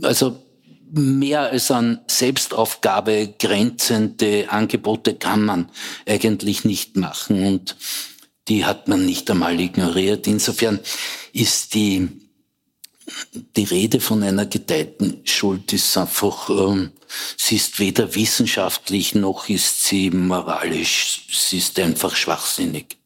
[0.02, 0.38] also
[0.92, 5.70] mehr als an Selbstaufgabe grenzende Angebote kann man
[6.06, 7.76] eigentlich nicht machen und
[8.48, 10.28] die hat man nicht einmal ignoriert.
[10.28, 10.80] Insofern
[11.34, 12.10] ist die,
[13.56, 16.92] die Rede von einer geteilten Schuld ist einfach, ähm,
[17.38, 21.28] sie ist weder wissenschaftlich noch ist sie moralisch.
[21.32, 22.98] Sie ist einfach schwachsinnig.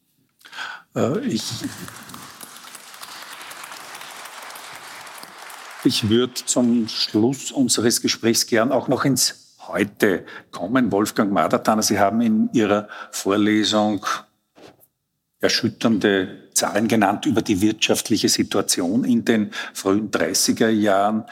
[0.94, 1.42] Äh, ich
[5.82, 10.92] Ich würde zum Schluss unseres Gesprächs gern auch noch ins Heute kommen.
[10.92, 14.04] Wolfgang Madertaner, Sie haben in Ihrer Vorlesung
[15.40, 21.24] erschütternde Zahlen genannt über die wirtschaftliche Situation in den frühen 30er Jahren.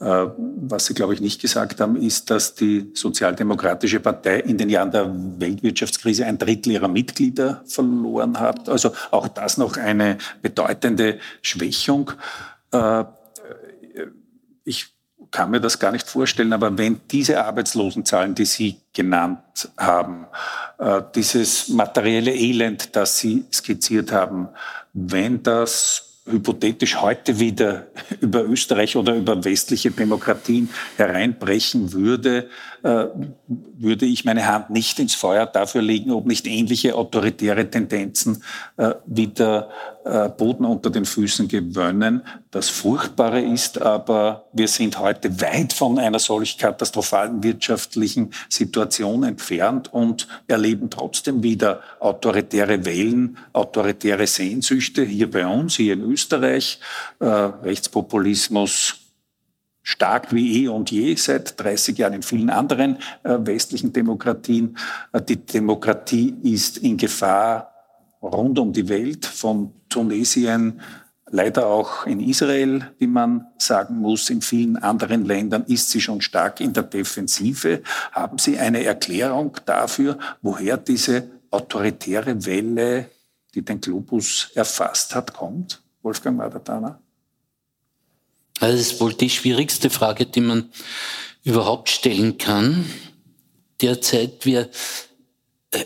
[0.00, 4.68] Äh, was Sie, glaube ich, nicht gesagt haben, ist, dass die Sozialdemokratische Partei in den
[4.68, 8.68] Jahren der Weltwirtschaftskrise ein Drittel ihrer Mitglieder verloren hat.
[8.68, 12.12] Also auch das noch eine bedeutende Schwächung.
[14.64, 14.94] Ich
[15.30, 20.26] kann mir das gar nicht vorstellen, aber wenn diese Arbeitslosenzahlen, die Sie genannt haben,
[20.78, 24.48] äh, dieses materielle Elend, das Sie skizziert haben,
[24.92, 27.86] wenn das hypothetisch heute wieder
[28.20, 32.48] über Österreich oder über westliche Demokratien hereinbrechen würde,
[32.82, 33.06] äh,
[33.46, 38.42] würde ich meine Hand nicht ins Feuer dafür legen, ob nicht ähnliche autoritäre Tendenzen
[38.76, 39.70] äh, wieder
[40.04, 42.22] Boden unter den Füßen gewöhnen.
[42.50, 49.92] Das Furchtbare ist aber, wir sind heute weit von einer solch katastrophalen wirtschaftlichen Situation entfernt
[49.92, 56.80] und erleben trotzdem wieder autoritäre Wellen, autoritäre Sehnsüchte hier bei uns, hier in Österreich,
[57.20, 58.96] äh, Rechtspopulismus,
[59.82, 64.76] stark wie eh und je seit 30 Jahren in vielen anderen äh, westlichen Demokratien.
[65.12, 67.70] Äh, die Demokratie ist in Gefahr
[68.22, 70.80] rund um die Welt, von Tunesien,
[71.30, 76.20] leider auch in Israel, wie man sagen muss, in vielen anderen Ländern ist sie schon
[76.20, 77.82] stark in der Defensive.
[78.10, 83.08] Haben Sie eine Erklärung dafür, woher diese autoritäre Welle,
[83.54, 85.80] die den Globus erfasst hat, kommt?
[86.02, 87.00] Wolfgang Madatana?
[88.58, 90.70] Also das ist wohl die schwierigste Frage, die man
[91.44, 92.84] überhaupt stellen kann.
[93.80, 94.70] Derzeit wir
[95.70, 95.84] äh,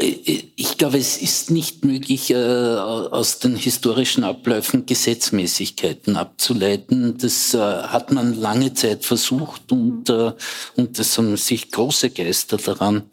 [0.00, 7.18] ich glaube, es ist nicht möglich, äh, aus den historischen Abläufen Gesetzmäßigkeiten abzuleiten.
[7.18, 13.10] Das hat man lange Zeit versucht und, und es haben sich große Geister daran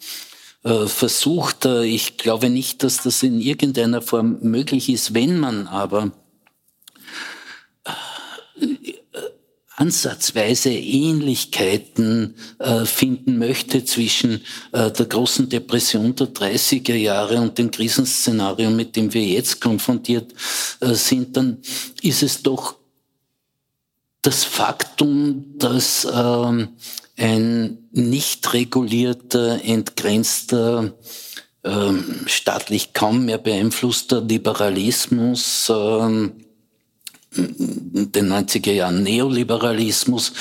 [0.62, 1.66] versucht.
[1.66, 5.14] Ich glaube nicht, dass das in irgendeiner Form möglich ist.
[5.14, 6.12] Wenn man aber
[9.76, 17.72] ansatzweise Ähnlichkeiten äh, finden möchte zwischen äh, der großen Depression der 30er Jahre und dem
[17.72, 20.34] Krisenszenario, mit dem wir jetzt konfrontiert
[20.80, 21.58] äh, sind, dann
[22.02, 22.76] ist es doch
[24.22, 26.70] das Faktum, dass ähm,
[27.18, 30.94] ein nicht regulierter, entgrenzter,
[31.64, 36.45] ähm, staatlich kaum mehr beeinflusster Liberalismus ähm,
[37.36, 40.34] den 90er Jahren Neoliberalismus.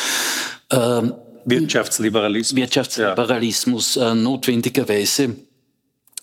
[0.71, 1.03] Äh,
[1.45, 2.57] Wirtschaftsliberalismus.
[2.57, 4.13] Wirtschaftsliberalismus ja.
[4.13, 5.37] äh, notwendigerweise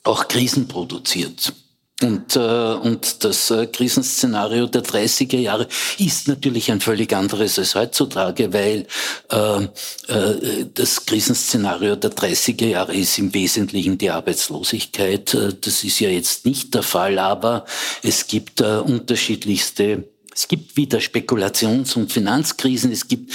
[0.04, 1.54] auch Krisen produziert.
[2.02, 5.68] Und, äh, und das äh, Krisenszenario der 30er Jahre
[6.00, 8.88] ist natürlich ein völlig anderes als heutzutage, weil
[9.32, 9.64] äh,
[10.12, 15.34] äh, das Krisenszenario der 30er Jahre ist im Wesentlichen die Arbeitslosigkeit.
[15.36, 17.66] Äh, das ist ja jetzt nicht der Fall, aber
[18.02, 23.32] es gibt äh, unterschiedlichste es gibt wieder Spekulations- und Finanzkrisen, es gibt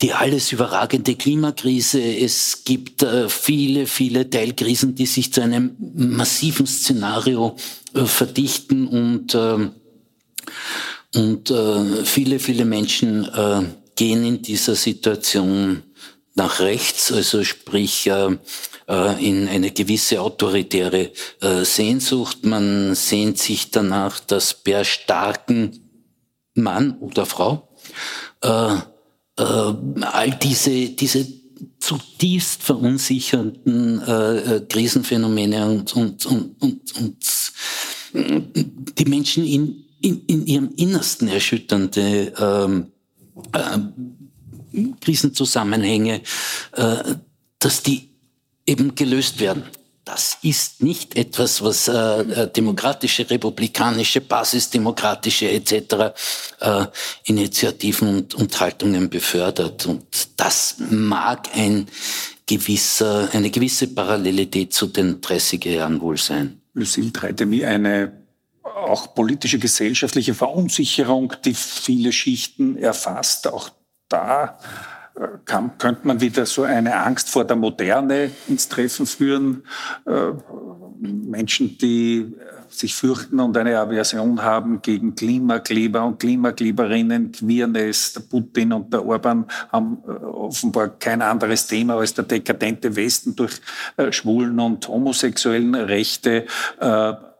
[0.00, 6.66] die alles überragende Klimakrise, es gibt äh, viele, viele Teilkrisen, die sich zu einem massiven
[6.66, 7.56] Szenario
[7.94, 9.70] äh, verdichten und, äh,
[11.16, 13.28] und äh, viele, viele Menschen
[13.96, 15.82] gehen in dieser Situation
[16.36, 21.10] nach rechts, also sprich in eine gewisse autoritäre
[21.62, 22.44] Sehnsucht.
[22.44, 25.87] Man sehnt sich danach, dass per starken
[26.62, 27.68] Mann oder Frau,
[28.42, 31.26] äh, äh, all diese, diese
[31.80, 37.52] zutiefst verunsichernden äh, äh Krisenphänomene und, und, und, und, und
[38.98, 42.92] die Menschen in, in, in ihrem Innersten erschütternde ähm,
[43.52, 43.78] äh,
[45.00, 46.22] Krisenzusammenhänge,
[46.72, 47.14] äh,
[47.58, 48.10] dass die
[48.66, 49.64] eben gelöst werden
[50.08, 56.16] das ist nicht etwas, was äh, äh, demokratische, republikanische, basisdemokratische etc.
[56.60, 56.86] Äh,
[57.24, 59.84] Initiativen und, und Haltungen befördert.
[59.84, 60.06] Und
[60.38, 61.88] das mag ein
[62.46, 66.62] gewisser, eine gewisse Parallelität zu den 30er Jahren wohl sein.
[66.72, 68.12] Lucille Treitemi, eine
[68.62, 73.68] auch politische, gesellschaftliche Verunsicherung, die viele Schichten erfasst, auch
[74.08, 74.58] da
[75.44, 79.62] kann, könnte man wieder so eine Angst vor der Moderne ins Treffen führen.
[80.06, 80.32] Äh,
[81.00, 82.34] Menschen, die
[82.68, 89.06] sich fürchten und eine Aversion haben gegen Klimakleber und Klimakleberinnen, Queerness, der Putin und der
[89.06, 93.60] Orban haben äh, offenbar kein anderes Thema als der dekadente Westen durch
[93.96, 96.46] äh, Schwulen und homosexuellen Rechte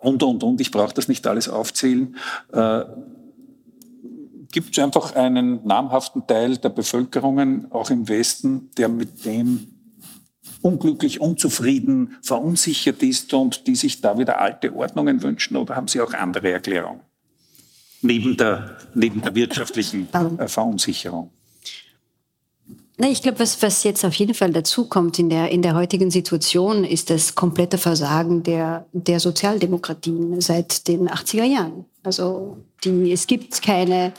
[0.00, 0.60] und, und, und.
[0.60, 2.16] Ich brauche das nicht alles aufzählen
[4.52, 9.68] gibt es einfach einen namhaften Teil der Bevölkerungen, auch im Westen, der mit dem
[10.62, 15.56] unglücklich, unzufrieden, verunsichert ist und die sich da wieder alte Ordnungen wünschen?
[15.56, 17.00] Oder haben Sie auch andere Erklärungen?
[18.00, 21.30] Neben der, neben der wirtschaftlichen äh, Verunsicherung.
[23.00, 26.82] Ich glaube, was, was jetzt auf jeden Fall dazukommt in der, in der heutigen Situation,
[26.82, 31.84] ist das komplette Versagen der, der Sozialdemokratien seit den 80er Jahren.
[32.02, 34.12] Also die, es gibt keine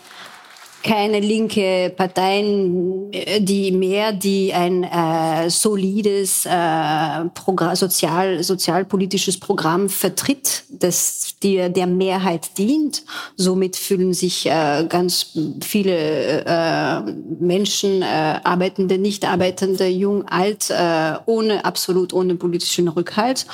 [0.83, 11.35] keine linke Parteien, die mehr, die ein äh, solides äh, sozial, sozialpolitisches Programm vertritt, das
[11.43, 13.03] der, der Mehrheit dient.
[13.35, 17.01] Somit fühlen sich äh, ganz viele äh,
[17.39, 23.45] Menschen, äh, Arbeitende, Nicht-Arbeitende, jung, alt, äh, ohne absolut ohne politischen Rückhalt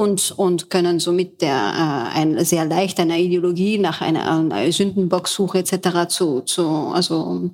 [0.00, 5.58] und und können somit der äh, ein sehr leicht einer Ideologie nach einer, einer Sündenbocksuche
[5.58, 6.08] etc.
[6.08, 7.50] zu, zu also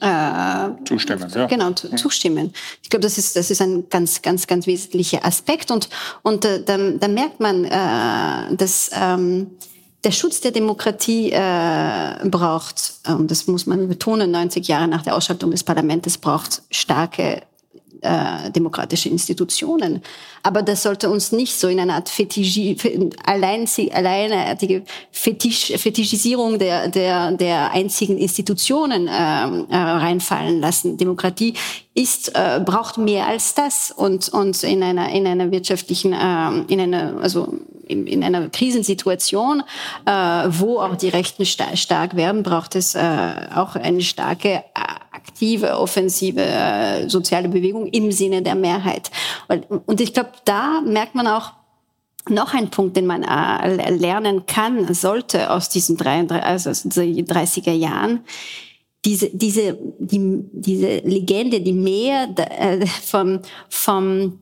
[0.00, 1.46] äh, zustimmen, ja.
[1.46, 2.52] Genau, zustimmen.
[2.82, 5.88] Ich glaube, das ist, das ist ein ganz, ganz, ganz wesentlicher Aspekt und,
[6.22, 9.52] und äh, da, da merkt man, äh, dass ähm,
[10.02, 15.14] der Schutz der Demokratie äh, braucht, und das muss man betonen, 90 Jahre nach der
[15.14, 17.42] Ausschaltung des Parlaments braucht starke
[18.04, 20.02] äh, demokratische Institutionen.
[20.42, 22.76] Aber das sollte uns nicht so in eine Art Fetischi
[23.24, 30.98] allein, alleineartige Fetisch, Fetischisierung der, der, der einzigen Institutionen äh, äh, reinfallen lassen.
[30.98, 31.54] Demokratie
[31.94, 36.80] ist, äh, braucht mehr als das und, und in einer, in einer wirtschaftlichen, äh, in
[36.80, 37.54] einer, also
[37.86, 39.62] in, in einer Krisensituation,
[40.04, 43.00] äh, wo auch die Rechten sta stark werden, braucht es äh,
[43.54, 44.64] auch eine starke
[45.26, 49.10] aktive, offensive äh, soziale Bewegung im Sinne der Mehrheit.
[49.48, 51.52] Und, und ich glaube, da merkt man auch,
[52.28, 57.72] noch ein Punkt, den man äh, lernen kann, sollte aus diesen 33, also aus 30er
[57.72, 58.20] Jahren,
[59.04, 64.38] diese, diese, die, diese Legende, die mehr äh, vom, vom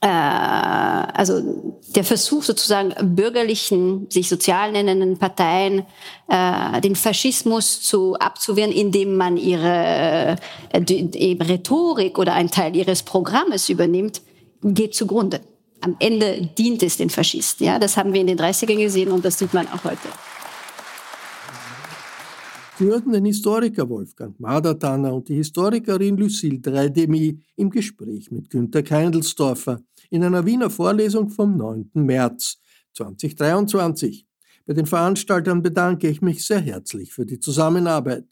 [0.00, 5.84] also der Versuch sozusagen bürgerlichen, sich sozial nennenden Parteien
[6.28, 10.36] äh, den Faschismus zu abzuwehren, indem man ihre
[10.70, 14.22] äh, die, Rhetorik oder einen Teil ihres Programmes übernimmt,
[14.62, 15.40] geht zugrunde.
[15.80, 17.66] Am Ende dient es den Faschisten.
[17.66, 20.08] Ja, das haben wir in den 30ern gesehen und das sieht man auch heute.
[22.78, 28.84] Sie hörten den Historiker Wolfgang Madertanner und die Historikerin Lucille Dreidemi im Gespräch mit Günter
[28.84, 31.90] Keindelsdorfer in einer Wiener Vorlesung vom 9.
[31.94, 32.60] März
[32.92, 34.24] 2023.
[34.64, 38.26] Bei den Veranstaltern bedanke ich mich sehr herzlich für die Zusammenarbeit.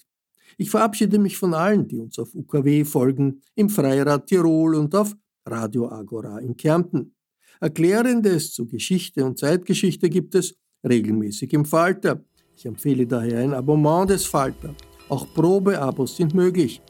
[0.58, 5.16] Ich verabschiede mich von allen, die uns auf UKW folgen, im Freirad Tirol und auf
[5.44, 7.16] Radio Agora in Kärnten.
[7.58, 10.54] Erklärendes zu Geschichte und Zeitgeschichte gibt es
[10.88, 12.22] regelmäßig im Falter.
[12.58, 14.74] Ich empfehle daher ein Abonnement des Falter.
[15.10, 16.80] Auch Probeabos sind möglich.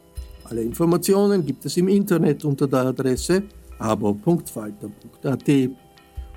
[0.44, 3.42] Alle Informationen gibt es im Internet unter der Adresse
[3.80, 5.50] abo.falter.at.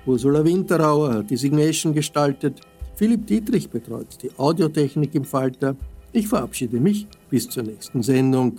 [0.04, 2.60] Ursula Winterauer hat die Signation gestaltet.
[2.96, 5.76] Philipp Dietrich betreut die Audiotechnik im Falter.
[6.12, 8.58] Ich verabschiede mich bis zur nächsten Sendung.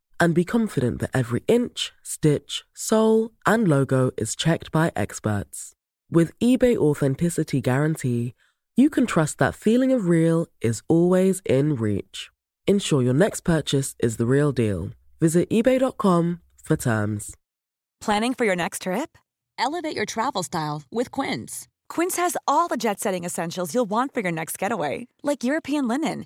[0.21, 5.73] and be confident that every inch, stitch, sole, and logo is checked by experts.
[6.11, 8.35] With eBay Authenticity Guarantee,
[8.77, 12.29] you can trust that feeling of real is always in reach.
[12.67, 14.91] Ensure your next purchase is the real deal.
[15.19, 17.35] Visit eBay.com for terms.
[17.99, 19.17] Planning for your next trip?
[19.57, 21.67] Elevate your travel style with Quince.
[21.89, 25.87] Quince has all the jet setting essentials you'll want for your next getaway, like European
[25.87, 26.25] linen